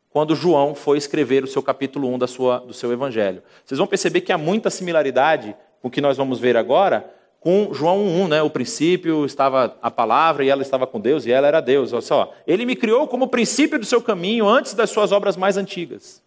quando 0.09 0.35
João 0.35 0.75
foi 0.75 0.97
escrever 0.97 1.45
o 1.45 1.47
seu 1.47 1.63
capítulo 1.63 2.09
1 2.15 2.19
da 2.19 2.27
sua, 2.27 2.59
do 2.61 2.73
seu 2.73 2.91
evangelho. 2.91 3.43
Vocês 3.63 3.77
vão 3.77 3.87
perceber 3.87 4.23
que 4.23 4.33
há 4.33 4.39
muita 4.39 4.71
similaridade 4.71 5.55
com 5.83 5.89
o 5.89 5.91
que 5.91 6.01
nós 6.01 6.17
vamos 6.17 6.41
ver 6.41 6.57
agora 6.57 7.13
com 7.39 7.69
João 7.75 8.03
1, 8.03 8.29
né? 8.29 8.43
O 8.43 8.49
princípio 8.49 9.27
estava 9.27 9.77
a 9.83 9.91
palavra 9.91 10.43
e 10.43 10.49
ela 10.49 10.63
estava 10.63 10.87
com 10.87 10.99
Deus 10.99 11.27
e 11.27 11.31
ela 11.31 11.47
era 11.47 11.61
Deus. 11.61 11.93
Olha 11.93 12.01
só, 12.01 12.33
ele 12.47 12.65
me 12.65 12.75
criou 12.75 13.07
como 13.07 13.29
princípio 13.29 13.79
do 13.79 13.85
seu 13.85 14.01
caminho 14.01 14.49
antes 14.49 14.73
das 14.73 14.89
suas 14.89 15.13
obras 15.13 15.37
mais 15.37 15.59
antigas. 15.59 16.23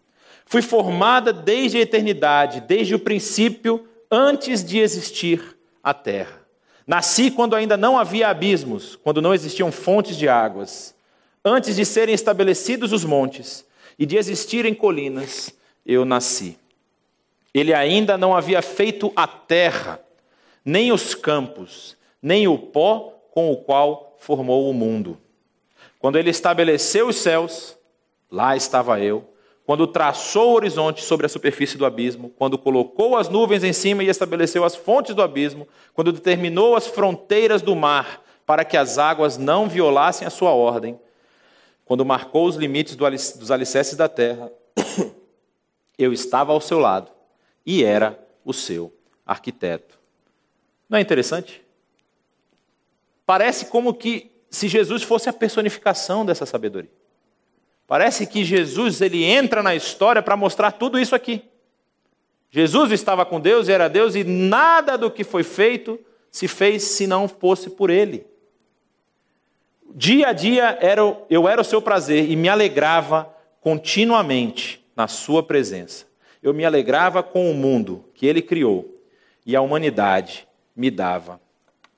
Fui 0.46 0.62
formada 0.62 1.32
desde 1.32 1.78
a 1.78 1.80
eternidade, 1.80 2.60
desde 2.60 2.94
o 2.94 2.98
princípio, 2.98 3.86
antes 4.10 4.64
de 4.64 4.78
existir 4.78 5.58
a 5.82 5.92
terra. 5.92 6.39
Nasci 6.86 7.30
quando 7.30 7.54
ainda 7.54 7.76
não 7.76 7.98
havia 7.98 8.28
abismos, 8.28 8.96
quando 8.96 9.22
não 9.22 9.34
existiam 9.34 9.70
fontes 9.70 10.16
de 10.16 10.28
águas. 10.28 10.94
Antes 11.44 11.76
de 11.76 11.84
serem 11.84 12.14
estabelecidos 12.14 12.92
os 12.92 13.04
montes 13.04 13.64
e 13.98 14.04
de 14.04 14.16
existirem 14.16 14.74
colinas, 14.74 15.50
eu 15.86 16.04
nasci. 16.04 16.58
Ele 17.52 17.72
ainda 17.74 18.16
não 18.16 18.36
havia 18.36 18.62
feito 18.62 19.12
a 19.16 19.26
terra, 19.26 20.00
nem 20.64 20.92
os 20.92 21.14
campos, 21.14 21.96
nem 22.22 22.46
o 22.46 22.58
pó 22.58 23.14
com 23.30 23.50
o 23.50 23.56
qual 23.56 24.16
formou 24.18 24.70
o 24.70 24.74
mundo. 24.74 25.18
Quando 25.98 26.18
ele 26.18 26.30
estabeleceu 26.30 27.08
os 27.08 27.16
céus, 27.16 27.76
lá 28.30 28.56
estava 28.56 29.00
eu. 29.00 29.29
Quando 29.70 29.86
traçou 29.86 30.50
o 30.50 30.54
horizonte 30.54 31.00
sobre 31.00 31.26
a 31.26 31.28
superfície 31.28 31.78
do 31.78 31.86
abismo, 31.86 32.30
quando 32.30 32.58
colocou 32.58 33.16
as 33.16 33.28
nuvens 33.28 33.62
em 33.62 33.72
cima 33.72 34.02
e 34.02 34.08
estabeleceu 34.08 34.64
as 34.64 34.74
fontes 34.74 35.14
do 35.14 35.22
abismo, 35.22 35.68
quando 35.94 36.10
determinou 36.10 36.74
as 36.74 36.88
fronteiras 36.88 37.62
do 37.62 37.76
mar 37.76 38.20
para 38.44 38.64
que 38.64 38.76
as 38.76 38.98
águas 38.98 39.38
não 39.38 39.68
violassem 39.68 40.26
a 40.26 40.30
sua 40.30 40.50
ordem, 40.50 40.98
quando 41.84 42.04
marcou 42.04 42.48
os 42.48 42.56
limites 42.56 42.96
dos 42.96 43.52
alicerces 43.52 43.94
da 43.94 44.08
terra, 44.08 44.50
eu 45.96 46.12
estava 46.12 46.52
ao 46.52 46.60
seu 46.60 46.80
lado 46.80 47.12
e 47.64 47.84
era 47.84 48.18
o 48.44 48.52
seu 48.52 48.92
arquiteto. 49.24 50.00
Não 50.88 50.98
é 50.98 51.00
interessante? 51.00 51.64
Parece 53.24 53.66
como 53.66 53.94
que 53.94 54.32
se 54.50 54.66
Jesus 54.66 55.04
fosse 55.04 55.28
a 55.28 55.32
personificação 55.32 56.26
dessa 56.26 56.44
sabedoria. 56.44 56.99
Parece 57.90 58.24
que 58.24 58.44
Jesus 58.44 59.00
ele 59.00 59.24
entra 59.24 59.64
na 59.64 59.74
história 59.74 60.22
para 60.22 60.36
mostrar 60.36 60.70
tudo 60.70 60.96
isso 60.96 61.12
aqui. 61.12 61.42
Jesus 62.48 62.92
estava 62.92 63.26
com 63.26 63.40
Deus 63.40 63.66
e 63.66 63.72
era 63.72 63.88
Deus 63.88 64.14
e 64.14 64.22
nada 64.22 64.96
do 64.96 65.10
que 65.10 65.24
foi 65.24 65.42
feito 65.42 65.98
se 66.30 66.46
fez 66.46 66.84
se 66.84 67.08
não 67.08 67.26
fosse 67.26 67.68
por 67.68 67.90
ele. 67.90 68.24
Dia 69.92 70.28
a 70.28 70.32
dia 70.32 70.78
era, 70.80 71.00
eu 71.28 71.48
era 71.48 71.60
o 71.60 71.64
seu 71.64 71.82
prazer 71.82 72.30
e 72.30 72.36
me 72.36 72.48
alegrava 72.48 73.28
continuamente 73.60 74.86
na 74.94 75.08
sua 75.08 75.42
presença. 75.42 76.06
Eu 76.40 76.54
me 76.54 76.64
alegrava 76.64 77.24
com 77.24 77.50
o 77.50 77.54
mundo 77.54 78.04
que 78.14 78.24
ele 78.24 78.40
criou 78.40 79.02
e 79.44 79.56
a 79.56 79.60
humanidade 79.60 80.46
me 80.76 80.92
dava 80.92 81.40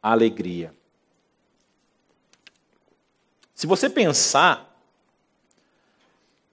alegria. 0.03 0.73
Se 3.55 3.67
você 3.67 3.91
pensar, 3.91 4.72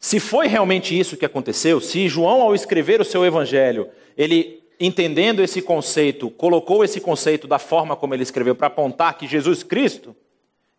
se 0.10 0.20
foi 0.20 0.48
realmente 0.48 1.00
isso 1.00 1.16
que 1.16 1.24
aconteceu, 1.24 1.80
se 1.80 2.10
João, 2.10 2.42
ao 2.42 2.56
escrever 2.56 3.00
o 3.00 3.06
seu 3.06 3.24
evangelho, 3.24 3.92
ele, 4.18 4.64
entendendo 4.80 5.44
esse 5.44 5.62
conceito, 5.62 6.32
colocou 6.32 6.84
esse 6.84 7.00
conceito 7.00 7.48
da 7.48 7.60
forma 7.60 7.96
como 7.96 8.16
ele 8.16 8.24
escreveu 8.24 8.56
para 8.56 8.66
apontar 8.66 9.16
que 9.20 9.28
Jesus 9.28 9.62
Cristo, 9.62 10.16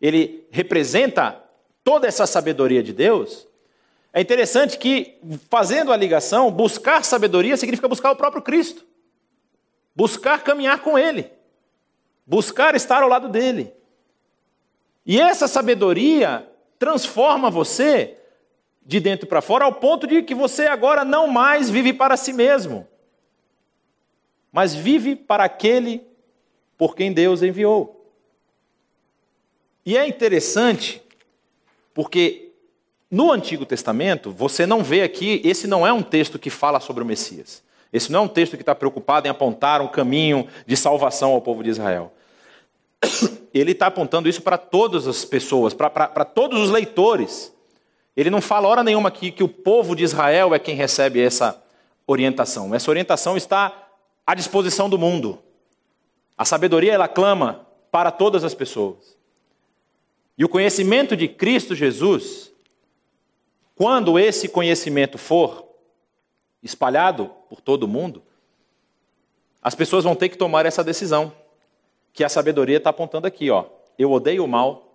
ele 0.01 0.45
representa 0.51 1.41
toda 1.81 2.09
essa 2.09 2.27
sabedoria 2.27 2.83
de 2.83 2.91
Deus, 2.91 3.47
é 4.11 4.19
interessante 4.19 4.77
que, 4.77 5.17
fazendo 5.49 5.93
a 5.93 5.95
ligação, 5.95 6.51
buscar 6.51 7.05
sabedoria 7.05 7.55
significa 7.55 7.87
buscar 7.87 8.11
o 8.11 8.17
próprio 8.17 8.41
Cristo, 8.41 8.85
buscar 9.95 10.43
caminhar 10.43 10.79
com 10.81 10.99
Ele, 10.99 11.31
buscar 12.27 12.75
estar 12.75 13.01
ao 13.01 13.07
lado 13.07 13.29
dele. 13.29 13.71
E 15.05 15.21
essa 15.21 15.47
sabedoria 15.47 16.45
transforma 16.77 17.49
você 17.49 18.17
de 18.85 18.99
dentro 18.99 19.27
para 19.27 19.41
fora 19.41 19.65
ao 19.65 19.73
ponto 19.73 20.07
de 20.07 20.23
que 20.23 20.33
você 20.33 20.67
agora 20.67 21.05
não 21.05 21.27
mais 21.27 21.69
vive 21.69 21.93
para 21.93 22.17
si 22.17 22.33
mesmo, 22.33 22.87
mas 24.51 24.73
vive 24.73 25.15
para 25.15 25.43
aquele 25.43 26.03
por 26.77 26.95
quem 26.95 27.13
Deus 27.13 27.41
enviou. 27.41 28.09
E 29.85 29.97
é 29.97 30.07
interessante 30.07 31.01
porque 31.93 32.51
no 33.09 33.31
Antigo 33.31 33.65
Testamento 33.65 34.31
você 34.31 34.65
não 34.65 34.83
vê 34.83 35.03
aqui, 35.03 35.41
esse 35.43 35.67
não 35.67 35.85
é 35.85 35.91
um 35.91 36.01
texto 36.01 36.39
que 36.39 36.49
fala 36.49 36.79
sobre 36.79 37.03
o 37.03 37.05
Messias. 37.05 37.63
Esse 37.91 38.11
não 38.11 38.21
é 38.21 38.23
um 38.23 38.27
texto 38.27 38.55
que 38.55 38.61
está 38.61 38.73
preocupado 38.73 39.27
em 39.27 39.29
apontar 39.29 39.81
um 39.81 39.87
caminho 39.87 40.47
de 40.65 40.77
salvação 40.77 41.31
ao 41.31 41.41
povo 41.41 41.61
de 41.61 41.69
Israel. 41.69 42.13
Ele 43.53 43.73
está 43.73 43.87
apontando 43.87 44.29
isso 44.29 44.41
para 44.41 44.57
todas 44.57 45.07
as 45.07 45.25
pessoas, 45.25 45.73
para 45.73 46.23
todos 46.23 46.61
os 46.61 46.69
leitores. 46.69 47.53
Ele 48.21 48.29
não 48.29 48.39
fala 48.39 48.67
hora 48.67 48.83
nenhuma 48.83 49.09
aqui 49.09 49.31
que 49.31 49.43
o 49.43 49.47
povo 49.47 49.95
de 49.95 50.03
Israel 50.03 50.53
é 50.53 50.59
quem 50.59 50.75
recebe 50.75 51.19
essa 51.19 51.59
orientação. 52.05 52.75
Essa 52.75 52.91
orientação 52.91 53.35
está 53.35 53.89
à 54.27 54.35
disposição 54.35 54.87
do 54.87 54.95
mundo. 54.95 55.39
A 56.37 56.45
sabedoria 56.45 56.93
ela 56.93 57.07
clama 57.07 57.65
para 57.89 58.11
todas 58.11 58.43
as 58.43 58.53
pessoas. 58.53 59.17
E 60.37 60.45
o 60.45 60.49
conhecimento 60.49 61.17
de 61.17 61.27
Cristo 61.27 61.73
Jesus, 61.73 62.51
quando 63.75 64.19
esse 64.19 64.47
conhecimento 64.47 65.17
for 65.17 65.67
espalhado 66.61 67.31
por 67.49 67.59
todo 67.59 67.83
o 67.85 67.87
mundo, 67.87 68.21
as 69.63 69.73
pessoas 69.73 70.03
vão 70.03 70.15
ter 70.15 70.29
que 70.29 70.37
tomar 70.37 70.67
essa 70.67 70.83
decisão, 70.83 71.33
que 72.13 72.23
a 72.23 72.29
sabedoria 72.29 72.77
está 72.77 72.91
apontando 72.91 73.25
aqui. 73.25 73.49
Ó. 73.49 73.65
Eu 73.97 74.11
odeio 74.11 74.45
o 74.45 74.47
mal, 74.47 74.93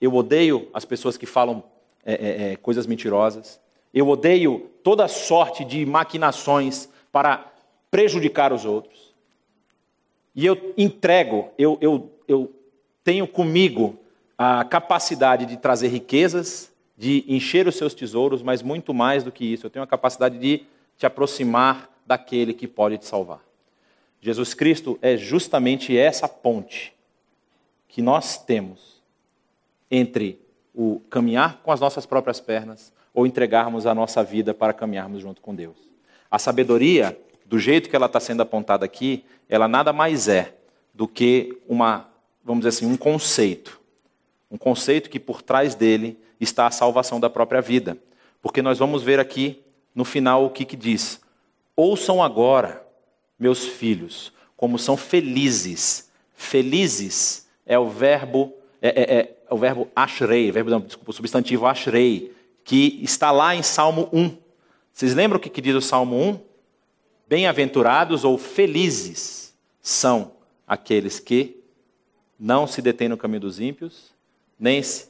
eu 0.00 0.12
odeio 0.12 0.68
as 0.74 0.84
pessoas 0.84 1.16
que 1.16 1.26
falam 1.26 1.62
é, 2.06 2.14
é, 2.14 2.52
é, 2.52 2.56
coisas 2.56 2.86
mentirosas. 2.86 3.60
Eu 3.92 4.08
odeio 4.08 4.70
toda 4.84 5.08
sorte 5.08 5.64
de 5.64 5.84
maquinações 5.84 6.88
para 7.10 7.52
prejudicar 7.90 8.52
os 8.52 8.64
outros. 8.64 9.12
E 10.32 10.46
eu 10.46 10.72
entrego, 10.78 11.50
eu, 11.58 11.76
eu, 11.80 12.12
eu 12.28 12.54
tenho 13.02 13.26
comigo 13.26 13.98
a 14.38 14.64
capacidade 14.64 15.46
de 15.46 15.56
trazer 15.56 15.88
riquezas, 15.88 16.72
de 16.96 17.24
encher 17.26 17.66
os 17.66 17.74
seus 17.74 17.92
tesouros, 17.92 18.40
mas 18.40 18.62
muito 18.62 18.94
mais 18.94 19.24
do 19.24 19.32
que 19.32 19.44
isso, 19.44 19.66
eu 19.66 19.70
tenho 19.70 19.82
a 19.82 19.88
capacidade 19.88 20.38
de 20.38 20.64
te 20.96 21.06
aproximar 21.06 21.90
daquele 22.06 22.54
que 22.54 22.68
pode 22.68 22.98
te 22.98 23.06
salvar. 23.06 23.40
Jesus 24.20 24.54
Cristo 24.54 24.98
é 25.02 25.16
justamente 25.16 25.96
essa 25.96 26.28
ponte 26.28 26.94
que 27.88 28.00
nós 28.00 28.38
temos 28.38 29.02
entre 29.90 30.45
o 30.76 31.00
caminhar 31.08 31.60
com 31.62 31.72
as 31.72 31.80
nossas 31.80 32.04
próprias 32.04 32.38
pernas 32.38 32.92
ou 33.14 33.26
entregarmos 33.26 33.86
a 33.86 33.94
nossa 33.94 34.22
vida 34.22 34.52
para 34.52 34.74
caminharmos 34.74 35.22
junto 35.22 35.40
com 35.40 35.54
Deus. 35.54 35.76
A 36.30 36.38
sabedoria, 36.38 37.18
do 37.46 37.58
jeito 37.58 37.88
que 37.88 37.96
ela 37.96 38.04
está 38.04 38.20
sendo 38.20 38.42
apontada 38.42 38.84
aqui, 38.84 39.24
ela 39.48 39.66
nada 39.66 39.90
mais 39.90 40.28
é 40.28 40.54
do 40.92 41.08
que 41.08 41.58
uma, 41.66 42.08
vamos 42.44 42.64
dizer 42.64 42.76
assim, 42.76 42.92
um 42.92 42.96
conceito. 42.96 43.80
Um 44.50 44.58
conceito 44.58 45.08
que 45.08 45.18
por 45.18 45.40
trás 45.40 45.74
dele 45.74 46.18
está 46.38 46.66
a 46.66 46.70
salvação 46.70 47.18
da 47.18 47.30
própria 47.30 47.62
vida. 47.62 47.96
Porque 48.42 48.60
nós 48.60 48.78
vamos 48.78 49.02
ver 49.02 49.18
aqui 49.18 49.62
no 49.94 50.04
final 50.04 50.44
o 50.44 50.50
que, 50.50 50.66
que 50.66 50.76
diz: 50.76 51.20
Ouçam 51.74 52.22
agora, 52.22 52.86
meus 53.38 53.66
filhos, 53.66 54.32
como 54.56 54.78
são 54.78 54.96
felizes. 54.96 56.10
Felizes 56.34 57.48
é 57.64 57.78
o 57.78 57.88
verbo 57.88 58.52
é, 58.80 58.88
é, 58.88 59.18
é, 59.18 59.35
o 59.50 59.56
verbo 59.56 59.88
ashrei, 59.94 60.50
verbo, 60.50 60.70
não, 60.70 60.80
desculpa, 60.80 61.10
o 61.10 61.14
substantivo 61.14 61.66
ashrei, 61.66 62.34
que 62.64 62.98
está 63.02 63.30
lá 63.30 63.54
em 63.54 63.62
Salmo 63.62 64.08
1. 64.12 64.36
Vocês 64.92 65.14
lembram 65.14 65.38
o 65.38 65.40
que, 65.40 65.50
que 65.50 65.60
diz 65.60 65.74
o 65.74 65.80
Salmo 65.80 66.16
1? 66.16 66.40
Bem-aventurados 67.28 68.24
ou 68.24 68.38
felizes 68.38 69.54
são 69.80 70.32
aqueles 70.66 71.20
que 71.20 71.62
não 72.38 72.66
se 72.66 72.82
detêm 72.82 73.08
no 73.08 73.16
caminho 73.16 73.40
dos 73.40 73.60
ímpios, 73.60 74.12
nem 74.58 74.82
se 74.82 75.08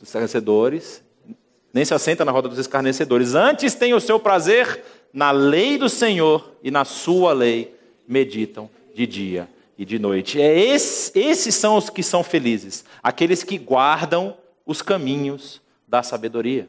escarnecedores, 0.00 1.02
nem 1.72 1.84
se 1.84 1.92
assenta 1.92 2.24
na 2.24 2.30
roda 2.30 2.48
dos 2.48 2.58
escarnecedores. 2.58 3.34
Antes 3.34 3.74
tem 3.74 3.92
o 3.92 4.00
seu 4.00 4.20
prazer 4.20 4.84
na 5.12 5.30
lei 5.30 5.76
do 5.76 5.88
Senhor 5.88 6.52
e 6.62 6.70
na 6.70 6.84
sua 6.84 7.32
lei 7.32 7.76
meditam 8.06 8.70
de 8.94 9.06
dia 9.06 9.48
e 9.78 9.84
de 9.84 9.98
noite. 9.98 10.42
É 10.42 10.58
esse, 10.58 11.16
esses 11.16 11.54
são 11.54 11.76
os 11.76 11.88
que 11.88 12.02
são 12.02 12.24
felizes, 12.24 12.84
aqueles 13.00 13.44
que 13.44 13.56
guardam 13.56 14.36
os 14.66 14.82
caminhos 14.82 15.62
da 15.86 16.02
sabedoria. 16.02 16.68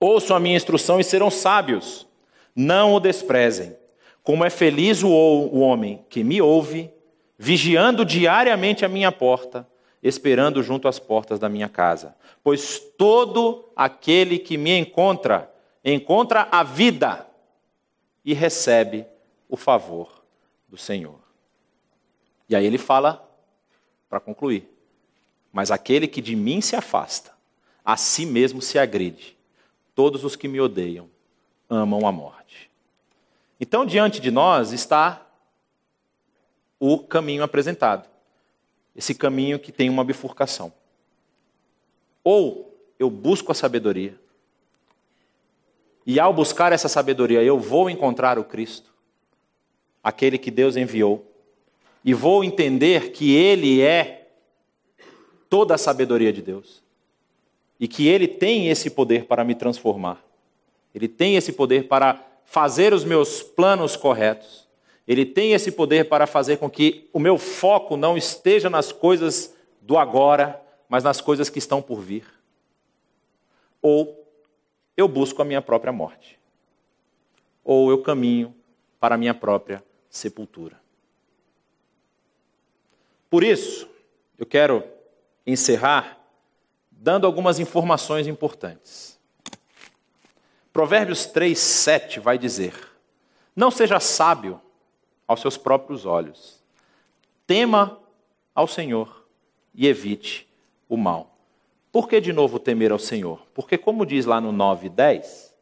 Ouçam 0.00 0.36
a 0.36 0.40
minha 0.40 0.56
instrução 0.56 0.98
e 0.98 1.04
serão 1.04 1.30
sábios. 1.30 2.06
Não 2.54 2.94
o 2.94 3.00
desprezem. 3.00 3.76
Como 4.22 4.44
é 4.44 4.50
feliz 4.50 5.02
o, 5.02 5.08
o 5.08 5.60
homem 5.60 6.04
que 6.10 6.24
me 6.24 6.42
ouve, 6.42 6.90
vigiando 7.38 8.04
diariamente 8.04 8.84
a 8.84 8.88
minha 8.88 9.10
porta, 9.10 9.66
esperando 10.02 10.62
junto 10.62 10.86
às 10.88 10.98
portas 10.98 11.38
da 11.38 11.48
minha 11.48 11.68
casa. 11.68 12.14
Pois 12.42 12.78
todo 12.78 13.64
aquele 13.74 14.38
que 14.38 14.58
me 14.58 14.76
encontra, 14.76 15.52
encontra 15.84 16.48
a 16.50 16.62
vida 16.62 17.26
e 18.24 18.34
recebe 18.34 19.06
o 19.48 19.56
favor 19.56 20.22
do 20.68 20.76
Senhor. 20.76 21.27
E 22.48 22.56
aí 22.56 22.64
ele 22.64 22.78
fala, 22.78 23.28
para 24.08 24.20
concluir: 24.20 24.68
Mas 25.52 25.70
aquele 25.70 26.08
que 26.08 26.20
de 26.20 26.34
mim 26.34 26.60
se 26.60 26.74
afasta, 26.74 27.32
a 27.84 27.96
si 27.96 28.24
mesmo 28.24 28.62
se 28.62 28.78
agride. 28.78 29.36
Todos 29.94 30.24
os 30.24 30.36
que 30.36 30.48
me 30.48 30.60
odeiam 30.60 31.08
amam 31.68 32.06
a 32.06 32.12
morte. 32.12 32.70
Então, 33.60 33.84
diante 33.84 34.20
de 34.20 34.30
nós 34.30 34.72
está 34.72 35.26
o 36.78 36.98
caminho 36.98 37.42
apresentado. 37.42 38.08
Esse 38.94 39.14
caminho 39.14 39.58
que 39.58 39.72
tem 39.72 39.90
uma 39.90 40.04
bifurcação. 40.04 40.72
Ou 42.22 42.76
eu 42.98 43.10
busco 43.10 43.52
a 43.52 43.54
sabedoria, 43.54 44.18
e 46.06 46.18
ao 46.18 46.32
buscar 46.32 46.72
essa 46.72 46.88
sabedoria, 46.88 47.42
eu 47.42 47.58
vou 47.58 47.90
encontrar 47.90 48.38
o 48.38 48.44
Cristo, 48.44 48.90
aquele 50.02 50.38
que 50.38 50.50
Deus 50.50 50.74
enviou, 50.74 51.27
e 52.08 52.14
vou 52.14 52.42
entender 52.42 53.12
que 53.12 53.34
Ele 53.34 53.82
é 53.82 54.30
toda 55.50 55.74
a 55.74 55.78
sabedoria 55.78 56.32
de 56.32 56.40
Deus, 56.40 56.82
e 57.78 57.86
que 57.86 58.08
Ele 58.08 58.26
tem 58.26 58.70
esse 58.70 58.88
poder 58.88 59.26
para 59.26 59.44
me 59.44 59.54
transformar, 59.54 60.24
Ele 60.94 61.06
tem 61.06 61.36
esse 61.36 61.52
poder 61.52 61.86
para 61.86 62.24
fazer 62.46 62.94
os 62.94 63.04
meus 63.04 63.42
planos 63.42 63.94
corretos, 63.94 64.66
Ele 65.06 65.26
tem 65.26 65.52
esse 65.52 65.70
poder 65.70 66.08
para 66.08 66.26
fazer 66.26 66.56
com 66.56 66.70
que 66.70 67.10
o 67.12 67.18
meu 67.18 67.36
foco 67.36 67.94
não 67.94 68.16
esteja 68.16 68.70
nas 68.70 68.90
coisas 68.90 69.54
do 69.82 69.98
agora, 69.98 70.62
mas 70.88 71.04
nas 71.04 71.20
coisas 71.20 71.50
que 71.50 71.58
estão 71.58 71.82
por 71.82 72.00
vir. 72.00 72.24
Ou 73.82 74.26
eu 74.96 75.06
busco 75.06 75.42
a 75.42 75.44
minha 75.44 75.60
própria 75.60 75.92
morte, 75.92 76.38
ou 77.62 77.90
eu 77.90 78.00
caminho 78.00 78.54
para 78.98 79.14
a 79.14 79.18
minha 79.18 79.34
própria 79.34 79.84
sepultura. 80.08 80.87
Por 83.30 83.44
isso, 83.44 83.88
eu 84.38 84.46
quero 84.46 84.82
encerrar 85.46 86.18
dando 86.90 87.26
algumas 87.26 87.58
informações 87.58 88.26
importantes. 88.26 89.18
Provérbios 90.72 91.26
3, 91.26 91.58
7 91.58 92.20
vai 92.20 92.38
dizer: 92.38 92.74
Não 93.54 93.70
seja 93.70 94.00
sábio 94.00 94.60
aos 95.26 95.40
seus 95.40 95.56
próprios 95.56 96.06
olhos, 96.06 96.62
tema 97.46 97.98
ao 98.54 98.66
Senhor 98.66 99.26
e 99.74 99.86
evite 99.86 100.48
o 100.88 100.96
mal. 100.96 101.36
Por 101.92 102.08
que 102.08 102.20
de 102.20 102.32
novo 102.32 102.58
temer 102.58 102.92
ao 102.92 102.98
Senhor? 102.98 103.46
Porque, 103.54 103.78
como 103.78 104.06
diz 104.06 104.26
lá 104.26 104.40
no 104.40 104.52
9, 104.52 104.88
10, 104.88 105.54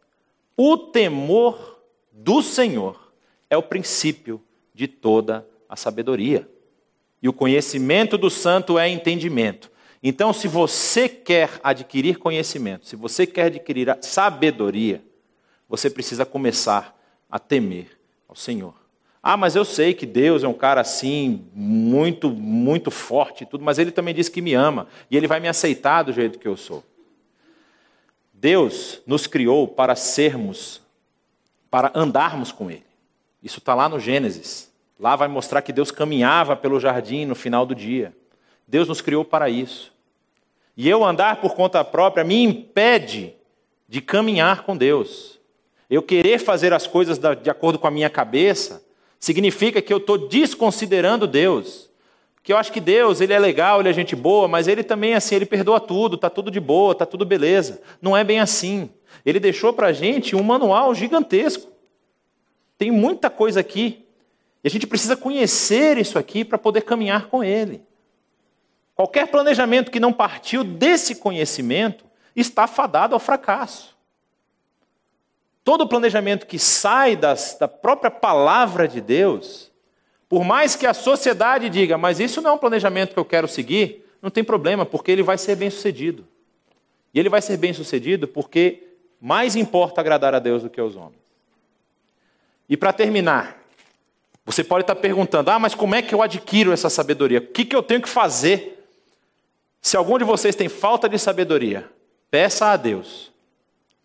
o 0.57 0.76
temor 0.76 1.81
do 2.11 2.42
Senhor 2.42 3.12
é 3.48 3.57
o 3.57 3.62
princípio 3.62 4.42
de 4.74 4.88
toda 4.88 5.46
a 5.68 5.76
sabedoria. 5.76 6.48
E 7.22 7.29
o 7.29 7.33
conhecimento 7.33 8.18
do 8.18 8.31
santo 8.31 8.79
é 8.79 8.88
entendimento. 8.88 9.70
Então, 10.02 10.33
se 10.33 10.46
você 10.46 11.09
quer 11.09 11.61
adquirir 11.62 12.18
conhecimento, 12.18 12.87
se 12.87 12.94
você 12.94 13.26
quer 13.26 13.46
adquirir 13.46 13.96
sabedoria, 14.00 15.02
você 15.68 15.90
precisa 15.90 16.24
começar 16.24 16.96
a 17.31 17.38
temer 17.38 17.98
ao 18.29 18.37
Senhor. 18.37 18.74
Ah, 19.22 19.37
mas 19.37 19.57
eu 19.57 19.64
sei 19.64 19.92
que 19.92 20.07
Deus 20.07 20.44
é 20.44 20.48
um 20.48 20.55
cara 20.55 20.81
assim, 20.81 21.48
muito, 21.52 22.31
muito 22.31 22.92
forte 22.92 23.42
e 23.42 23.46
tudo, 23.46 23.64
mas 23.64 23.79
Ele 23.79 23.90
também 23.90 24.14
diz 24.14 24.29
que 24.29 24.40
me 24.40 24.55
ama 24.55 24.87
e 25.11 25.16
Ele 25.16 25.26
vai 25.26 25.40
me 25.40 25.48
aceitar 25.48 26.05
do 26.05 26.12
jeito 26.12 26.38
que 26.38 26.46
eu 26.46 26.57
sou. 26.57 26.85
Deus 28.33 29.02
nos 29.05 29.26
criou 29.26 29.66
para 29.66 29.96
sermos, 29.96 30.81
para 31.68 31.90
andarmos 31.94 32.52
com 32.52 32.70
Ele. 32.70 32.87
Isso 33.42 33.59
está 33.59 33.74
lá 33.74 33.88
no 33.88 33.98
Gênesis. 33.98 34.70
Lá 34.98 35.14
vai 35.14 35.28
mostrar 35.28 35.62
que 35.62 35.72
Deus 35.72 35.90
caminhava 35.90 36.56
pelo 36.56 36.80
jardim 36.80 37.24
no 37.26 37.35
final 37.35 37.66
do 37.66 37.74
dia. 37.74 38.14
Deus 38.66 38.88
nos 38.88 39.00
criou 39.00 39.24
para 39.24 39.48
isso. 39.50 39.92
E 40.76 40.88
eu 40.88 41.04
andar 41.04 41.37
por 41.40 41.54
conta 41.54 41.85
própria 41.85 42.24
me 42.24 42.42
impede 42.42 43.35
de 43.88 44.00
caminhar 44.00 44.62
com 44.62 44.76
Deus. 44.76 45.38
Eu 45.88 46.02
querer 46.02 46.38
fazer 46.38 46.72
as 46.72 46.87
coisas 46.87 47.18
de 47.18 47.50
acordo 47.50 47.78
com 47.78 47.87
a 47.87 47.90
minha 47.90 48.11
cabeça 48.11 48.85
significa 49.20 49.80
que 49.80 49.92
eu 49.92 49.98
estou 49.98 50.28
desconsiderando 50.28 51.26
Deus. 51.26 51.88
Que 52.42 52.52
eu 52.52 52.56
acho 52.56 52.72
que 52.72 52.80
Deus, 52.80 53.20
ele 53.20 53.32
é 53.32 53.38
legal, 53.38 53.80
ele 53.80 53.88
é 53.88 53.92
gente 53.92 54.16
boa, 54.16 54.48
mas 54.48 54.68
ele 54.68 54.82
também 54.82 55.14
assim, 55.14 55.35
ele 55.35 55.46
perdoa 55.46 55.80
tudo, 55.80 56.16
está 56.16 56.30
tudo 56.30 56.50
de 56.50 56.61
boa, 56.61 56.92
está 56.92 57.04
tudo 57.04 57.24
beleza. 57.24 57.80
Não 58.00 58.16
é 58.16 58.24
bem 58.24 58.40
assim. 58.40 58.90
Ele 59.24 59.40
deixou 59.40 59.72
para 59.72 59.88
a 59.88 59.92
gente 59.92 60.35
um 60.35 60.42
manual 60.42 60.94
gigantesco. 60.94 61.70
Tem 62.78 62.90
muita 62.90 63.30
coisa 63.30 63.61
aqui 63.61 64.05
e 64.66 64.68
a 64.68 64.70
gente 64.70 64.85
precisa 64.88 65.16
conhecer 65.16 65.96
isso 65.96 66.18
aqui 66.18 66.44
para 66.44 66.59
poder 66.59 66.81
caminhar 66.81 67.29
com 67.29 67.44
Ele. 67.44 67.85
Qualquer 68.96 69.29
planejamento 69.29 69.92
que 69.92 70.00
não 70.00 70.12
partiu 70.12 70.64
desse 70.64 71.14
conhecimento 71.14 72.05
está 72.35 72.66
fadado 72.66 73.14
ao 73.14 73.20
fracasso. 73.20 73.96
Todo 75.62 75.87
planejamento 75.87 76.48
que 76.48 76.59
sai 76.59 77.14
das, 77.14 77.57
da 77.57 77.68
própria 77.68 78.11
palavra 78.11 78.88
de 78.88 79.00
Deus, 79.00 79.70
por 80.29 80.42
mais 80.42 80.74
que 80.74 80.85
a 80.85 80.92
sociedade 80.92 81.70
diga, 81.70 81.96
mas 81.96 82.18
isso 82.18 82.42
não 82.42 82.50
é 82.50 82.55
um 82.55 82.59
planejamento 82.59 83.12
que 83.12 83.20
eu 83.20 83.24
quero 83.24 83.46
seguir, 83.46 84.05
não 84.20 84.31
tem 84.31 84.42
problema, 84.42 84.85
porque 84.85 85.12
ele 85.12 85.22
vai 85.22 85.38
ser 85.38 85.55
bem 85.55 85.70
sucedido. 85.70 86.26
E 87.14 87.20
ele 87.20 87.29
vai 87.29 87.40
ser 87.40 87.57
bem 87.57 87.72
sucedido 87.72 88.26
porque 88.26 88.83
mais 89.20 89.55
importa 89.55 90.00
agradar 90.00 90.35
a 90.35 90.40
Deus 90.40 90.64
do 90.64 90.68
que 90.68 90.81
aos 90.81 90.96
homens. 90.96 91.22
E 92.68 92.76
para 92.76 92.92
terminar, 92.92 93.64
você 94.46 94.62
pode 94.62 94.85
estar 94.85 94.94
perguntando: 94.94 95.50
ah, 95.50 95.59
mas 95.59 95.74
como 95.74 95.96
é 95.96 96.00
que 96.00 96.14
eu 96.14 96.22
adquiro 96.22 96.72
essa 96.72 96.88
sabedoria? 96.88 97.40
O 97.40 97.46
que, 97.48 97.64
que 97.64 97.74
eu 97.74 97.82
tenho 97.82 98.00
que 98.00 98.09
fazer? 98.09 98.88
Se 99.82 99.96
algum 99.96 100.16
de 100.16 100.24
vocês 100.24 100.54
tem 100.54 100.68
falta 100.68 101.09
de 101.09 101.18
sabedoria, 101.18 101.90
peça 102.30 102.66
a 102.66 102.76
Deus, 102.76 103.32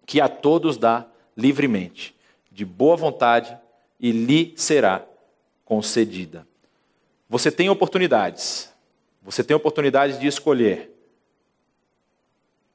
que 0.06 0.20
a 0.20 0.28
todos 0.28 0.78
dá 0.78 1.06
livremente, 1.38 2.16
de 2.52 2.66
boa 2.66 2.98
vontade, 2.98 3.56
e 4.00 4.12
lhe 4.12 4.54
será 4.58 5.06
concedida. 5.64 6.46
Você 7.30 7.52
tem 7.52 7.70
oportunidades, 7.70 8.74
você 9.22 9.44
tem 9.44 9.56
oportunidade 9.56 10.20
de 10.20 10.26
escolher 10.26 10.90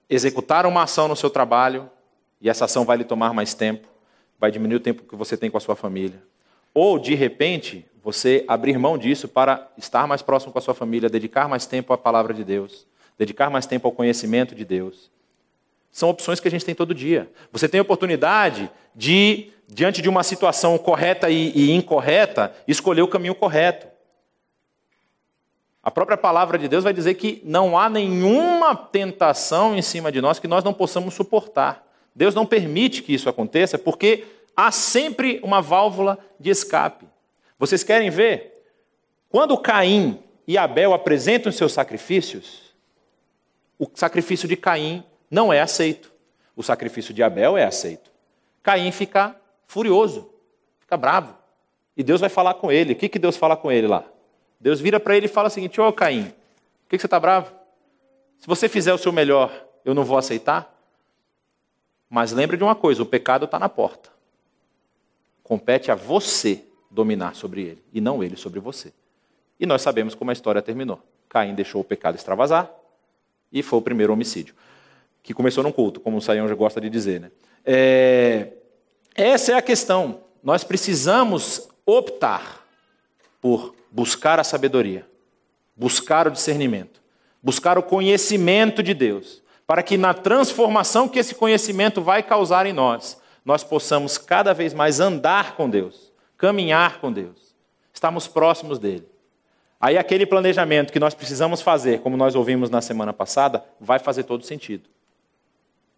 executar 0.08 0.66
uma 0.66 0.84
ação 0.84 1.08
no 1.08 1.16
seu 1.16 1.28
trabalho, 1.28 1.90
e 2.40 2.48
essa 2.48 2.64
ação 2.64 2.84
vai 2.84 2.96
lhe 2.96 3.04
tomar 3.04 3.32
mais 3.34 3.54
tempo, 3.54 3.88
vai 4.38 4.52
diminuir 4.52 4.76
o 4.76 4.80
tempo 4.80 5.02
que 5.02 5.16
você 5.16 5.36
tem 5.36 5.50
com 5.50 5.58
a 5.58 5.60
sua 5.60 5.74
família. 5.74 6.22
Ou, 6.78 6.98
de 6.98 7.14
repente, 7.14 7.86
você 8.04 8.44
abrir 8.46 8.76
mão 8.76 8.98
disso 8.98 9.26
para 9.26 9.66
estar 9.78 10.06
mais 10.06 10.20
próximo 10.20 10.52
com 10.52 10.58
a 10.58 10.60
sua 10.60 10.74
família, 10.74 11.08
dedicar 11.08 11.48
mais 11.48 11.64
tempo 11.64 11.90
à 11.90 11.96
palavra 11.96 12.34
de 12.34 12.44
Deus, 12.44 12.86
dedicar 13.16 13.48
mais 13.48 13.64
tempo 13.64 13.88
ao 13.88 13.92
conhecimento 13.92 14.54
de 14.54 14.62
Deus. 14.62 15.10
São 15.90 16.10
opções 16.10 16.38
que 16.38 16.48
a 16.48 16.50
gente 16.50 16.66
tem 16.66 16.74
todo 16.74 16.94
dia. 16.94 17.30
Você 17.50 17.66
tem 17.66 17.78
a 17.78 17.82
oportunidade 17.82 18.70
de, 18.94 19.48
diante 19.66 20.02
de 20.02 20.08
uma 20.10 20.22
situação 20.22 20.76
correta 20.76 21.30
e, 21.30 21.50
e 21.56 21.70
incorreta, 21.70 22.54
escolher 22.68 23.00
o 23.00 23.08
caminho 23.08 23.34
correto. 23.34 23.86
A 25.82 25.90
própria 25.90 26.18
palavra 26.18 26.58
de 26.58 26.68
Deus 26.68 26.84
vai 26.84 26.92
dizer 26.92 27.14
que 27.14 27.40
não 27.42 27.78
há 27.78 27.88
nenhuma 27.88 28.76
tentação 28.76 29.74
em 29.74 29.80
cima 29.80 30.12
de 30.12 30.20
nós 30.20 30.38
que 30.38 30.46
nós 30.46 30.62
não 30.62 30.74
possamos 30.74 31.14
suportar. 31.14 31.86
Deus 32.14 32.34
não 32.34 32.44
permite 32.44 33.02
que 33.02 33.14
isso 33.14 33.30
aconteça, 33.30 33.78
porque 33.78 34.24
há 34.56 34.72
sempre 34.72 35.38
uma 35.42 35.60
válvula 35.60 36.18
de 36.40 36.50
escape. 36.50 37.06
Vocês 37.58 37.82
querem 37.82 38.08
ver? 38.08 38.64
Quando 39.28 39.58
Caim 39.58 40.22
e 40.46 40.56
Abel 40.56 40.94
apresentam 40.94 41.52
seus 41.52 41.72
sacrifícios, 41.72 42.74
o 43.78 43.86
sacrifício 43.94 44.48
de 44.48 44.56
Caim 44.56 45.04
não 45.30 45.52
é 45.52 45.60
aceito. 45.60 46.10
O 46.56 46.62
sacrifício 46.62 47.12
de 47.12 47.22
Abel 47.22 47.56
é 47.56 47.64
aceito. 47.64 48.10
Caim 48.62 48.90
fica 48.90 49.36
furioso, 49.66 50.30
fica 50.80 50.96
bravo. 50.96 51.36
E 51.96 52.02
Deus 52.02 52.20
vai 52.20 52.30
falar 52.30 52.54
com 52.54 52.72
ele. 52.72 52.94
O 52.94 52.96
que, 52.96 53.08
que 53.08 53.18
Deus 53.18 53.36
fala 53.36 53.56
com 53.56 53.70
ele 53.70 53.86
lá? 53.86 54.04
Deus 54.58 54.80
vira 54.80 54.98
para 54.98 55.16
ele 55.16 55.26
e 55.26 55.28
fala 55.28 55.48
o 55.48 55.50
seguinte: 55.50 55.80
Ô 55.80 55.92
Caim, 55.92 56.24
por 56.24 56.90
que, 56.90 56.96
que 56.96 57.00
você 57.00 57.06
está 57.06 57.20
bravo? 57.20 57.52
Se 58.38 58.46
você 58.46 58.68
fizer 58.68 58.92
o 58.94 58.98
seu 58.98 59.12
melhor, 59.12 59.52
eu 59.84 59.94
não 59.94 60.04
vou 60.04 60.16
aceitar. 60.16 60.74
Mas 62.08 62.32
lembre 62.32 62.56
de 62.56 62.64
uma 62.64 62.74
coisa: 62.74 63.02
o 63.02 63.06
pecado 63.06 63.44
está 63.44 63.58
na 63.58 63.68
porta. 63.68 64.15
Compete 65.46 65.92
a 65.92 65.94
você 65.94 66.64
dominar 66.90 67.36
sobre 67.36 67.62
ele, 67.62 67.84
e 67.92 68.00
não 68.00 68.20
ele 68.20 68.36
sobre 68.36 68.58
você. 68.58 68.92
E 69.60 69.64
nós 69.64 69.80
sabemos 69.80 70.12
como 70.12 70.30
a 70.30 70.32
história 70.32 70.60
terminou. 70.60 71.00
Caim 71.28 71.54
deixou 71.54 71.82
o 71.82 71.84
pecado 71.84 72.16
extravasar 72.16 72.68
e 73.52 73.62
foi 73.62 73.78
o 73.78 73.82
primeiro 73.82 74.12
homicídio, 74.12 74.56
que 75.22 75.32
começou 75.32 75.62
num 75.62 75.70
culto, 75.70 76.00
como 76.00 76.16
o 76.16 76.20
Saião 76.20 76.48
já 76.48 76.54
gosta 76.56 76.80
de 76.80 76.90
dizer. 76.90 77.20
Né? 77.20 77.30
É... 77.64 78.48
Essa 79.14 79.52
é 79.52 79.54
a 79.54 79.62
questão. 79.62 80.22
Nós 80.42 80.64
precisamos 80.64 81.68
optar 81.86 82.66
por 83.40 83.72
buscar 83.88 84.40
a 84.40 84.44
sabedoria, 84.44 85.06
buscar 85.76 86.26
o 86.26 86.32
discernimento, 86.32 87.00
buscar 87.40 87.78
o 87.78 87.84
conhecimento 87.84 88.82
de 88.82 88.92
Deus, 88.92 89.44
para 89.64 89.84
que 89.84 89.96
na 89.96 90.12
transformação 90.12 91.08
que 91.08 91.20
esse 91.20 91.36
conhecimento 91.36 92.02
vai 92.02 92.20
causar 92.20 92.66
em 92.66 92.72
nós, 92.72 93.24
nós 93.46 93.62
possamos 93.62 94.18
cada 94.18 94.52
vez 94.52 94.74
mais 94.74 94.98
andar 94.98 95.54
com 95.54 95.70
Deus, 95.70 96.12
caminhar 96.36 97.00
com 97.00 97.12
Deus, 97.12 97.54
estarmos 97.94 98.26
próximos 98.26 98.76
dele. 98.76 99.06
Aí 99.80 99.96
aquele 99.96 100.26
planejamento 100.26 100.92
que 100.92 100.98
nós 100.98 101.14
precisamos 101.14 101.62
fazer, 101.62 102.00
como 102.00 102.16
nós 102.16 102.34
ouvimos 102.34 102.68
na 102.68 102.82
semana 102.82 103.12
passada, 103.12 103.64
vai 103.80 104.00
fazer 104.00 104.24
todo 104.24 104.44
sentido. 104.44 104.90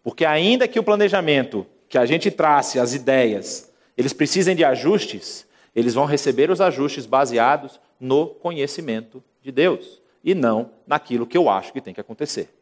Porque 0.03 0.25
ainda 0.25 0.67
que 0.67 0.79
o 0.79 0.83
planejamento 0.83 1.65
que 1.89 1.97
a 1.97 2.05
gente 2.05 2.29
trace, 2.29 2.79
as 2.79 2.93
ideias, 2.93 3.73
eles 3.97 4.13
precisem 4.13 4.55
de 4.55 4.63
ajustes, 4.63 5.47
eles 5.75 5.95
vão 5.95 6.05
receber 6.05 6.51
os 6.51 6.61
ajustes 6.61 7.07
baseados 7.07 7.79
no 7.99 8.27
conhecimento 8.27 9.23
de 9.41 9.51
Deus 9.51 9.99
e 10.23 10.35
não 10.35 10.69
naquilo 10.85 11.25
que 11.25 11.37
eu 11.37 11.49
acho 11.49 11.73
que 11.73 11.81
tem 11.81 11.95
que 11.95 12.01
acontecer. 12.01 12.53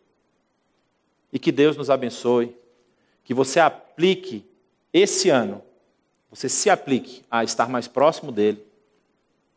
E 1.33 1.37
que 1.37 1.51
Deus 1.51 1.75
nos 1.75 1.89
abençoe, 1.89 2.55
que 3.25 3.33
você 3.33 3.59
aplique 3.59 4.46
esse 4.93 5.29
ano, 5.29 5.61
você 6.29 6.49
se 6.49 6.69
aplique 6.69 7.23
a 7.29 7.43
estar 7.43 7.69
mais 7.69 7.87
próximo 7.87 8.31
dele, 8.31 8.65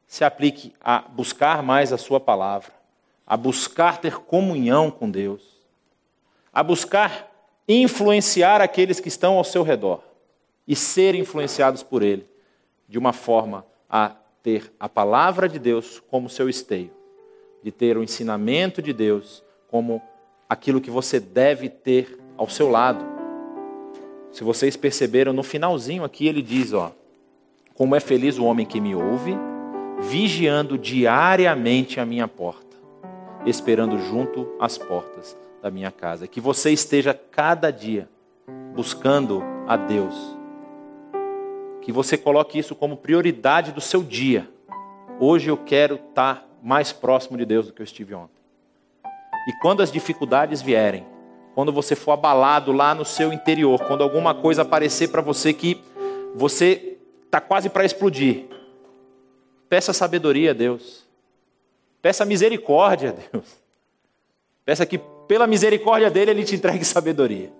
se 0.07 0.25
aplique 0.25 0.75
a 0.81 1.01
buscar 1.01 1.63
mais 1.63 1.93
a 1.93 1.99
sua 1.99 2.19
palavra, 2.19 2.73
a 3.27 3.37
buscar 3.37 3.99
ter 3.99 4.17
comunhão 4.17 4.91
com 4.91 5.11
Deus, 5.11 5.43
a 6.53 6.63
buscar 6.63 7.31
influenciar 7.69 8.61
aqueles 8.61 8.99
que 8.99 9.09
estão 9.09 9.37
ao 9.37 9.45
seu 9.45 9.63
redor 9.63 10.03
e 10.67 10.75
ser 10.75 11.15
influenciados 11.15 11.83
por 11.83 12.03
ele, 12.03 12.27
de 12.89 12.99
uma 12.99 13.13
forma 13.13 13.65
a 13.89 14.17
ter 14.43 14.73
a 14.81 14.89
palavra 14.89 15.49
de 15.49 15.59
Deus 15.59 16.01
como 16.11 16.29
seu 16.29 16.49
esteio, 16.49 16.91
de 17.63 17.71
ter 17.71 17.97
o 17.97 18.03
ensinamento 18.03 18.83
de 18.83 18.93
Deus 18.93 19.43
como 19.69 20.03
aquilo 20.49 20.81
que 20.81 20.91
você 20.91 21.21
deve 21.21 21.69
ter 21.69 22.19
ao 22.37 22.49
seu 22.49 22.69
lado. 22.69 23.10
Se 24.33 24.45
vocês 24.45 24.77
perceberam, 24.77 25.33
no 25.33 25.43
finalzinho 25.43 26.05
aqui 26.05 26.27
ele 26.27 26.43
diz, 26.43 26.73
ó, 26.73 26.93
como 27.75 27.97
é 27.97 28.01
feliz 28.01 28.39
o 28.39 28.45
homem 28.45 28.67
que 28.67 28.81
me 28.81 28.95
ouve, 28.95 29.35
vigiando 30.01 30.79
diariamente 30.79 31.99
a 31.99 32.07
minha 32.07 32.29
porta, 32.29 32.77
esperando 33.45 33.99
junto 33.99 34.55
às 34.61 34.79
portas 34.79 35.37
da 35.63 35.71
minha 35.71 35.91
casa. 35.91 36.27
Que 36.27 36.41
você 36.41 36.71
esteja 36.71 37.13
cada 37.13 37.71
dia 37.71 38.09
buscando 38.75 39.43
a 39.67 39.77
Deus. 39.77 40.15
Que 41.83 41.93
você 41.93 42.17
coloque 42.17 42.59
isso 42.59 42.75
como 42.75 42.97
prioridade 42.97 43.73
do 43.73 43.81
seu 43.81 44.03
dia. 44.03 44.49
Hoje 45.19 45.51
eu 45.51 45.57
quero 45.57 45.97
estar 45.97 46.47
mais 46.63 46.93
próximo 46.93 47.37
de 47.37 47.45
Deus 47.45 47.67
do 47.67 47.73
que 47.73 47.83
eu 47.83 47.85
estive 47.85 48.15
ontem. 48.15 48.41
E 49.49 49.53
quando 49.61 49.83
as 49.83 49.91
dificuldades 49.91 50.63
vierem, 50.63 51.07
quando 51.55 51.73
você 51.73 51.95
for 51.95 52.13
abalado 52.13 52.73
lá 52.73 52.95
no 52.95 53.05
seu 53.05 53.33
interior, 53.33 53.81
quando 53.87 54.03
alguma 54.03 54.35
coisa 54.35 54.63
aparecer 54.63 55.09
para 55.09 55.21
você 55.21 55.53
que 55.53 55.83
você 56.35 56.99
está 57.25 57.41
quase 57.41 57.69
para 57.69 57.85
explodir, 57.85 58.47
peça 59.69 59.93
sabedoria 59.93 60.51
a 60.51 60.55
Deus. 60.55 61.07
Peça 62.03 62.25
misericórdia 62.25 63.11
a 63.11 63.13
Deus. 63.13 63.47
Peça 64.65 64.87
que, 64.87 64.99
pela 65.29 65.47
misericórdia 65.47 66.11
dele, 66.11 66.31
ele 66.31 66.45
te 66.45 66.55
entregue 66.55 66.85
sabedoria. 66.85 67.53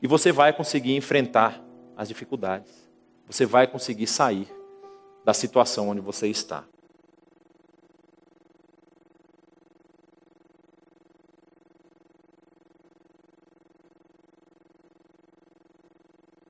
E 0.00 0.06
você 0.06 0.32
vai 0.32 0.52
conseguir 0.52 0.96
enfrentar 0.96 1.62
as 1.96 2.08
dificuldades. 2.08 2.70
Você 3.26 3.44
vai 3.44 3.66
conseguir 3.66 4.06
sair 4.06 4.48
da 5.24 5.34
situação 5.34 5.88
onde 5.88 6.00
você 6.00 6.28
está. 6.28 6.64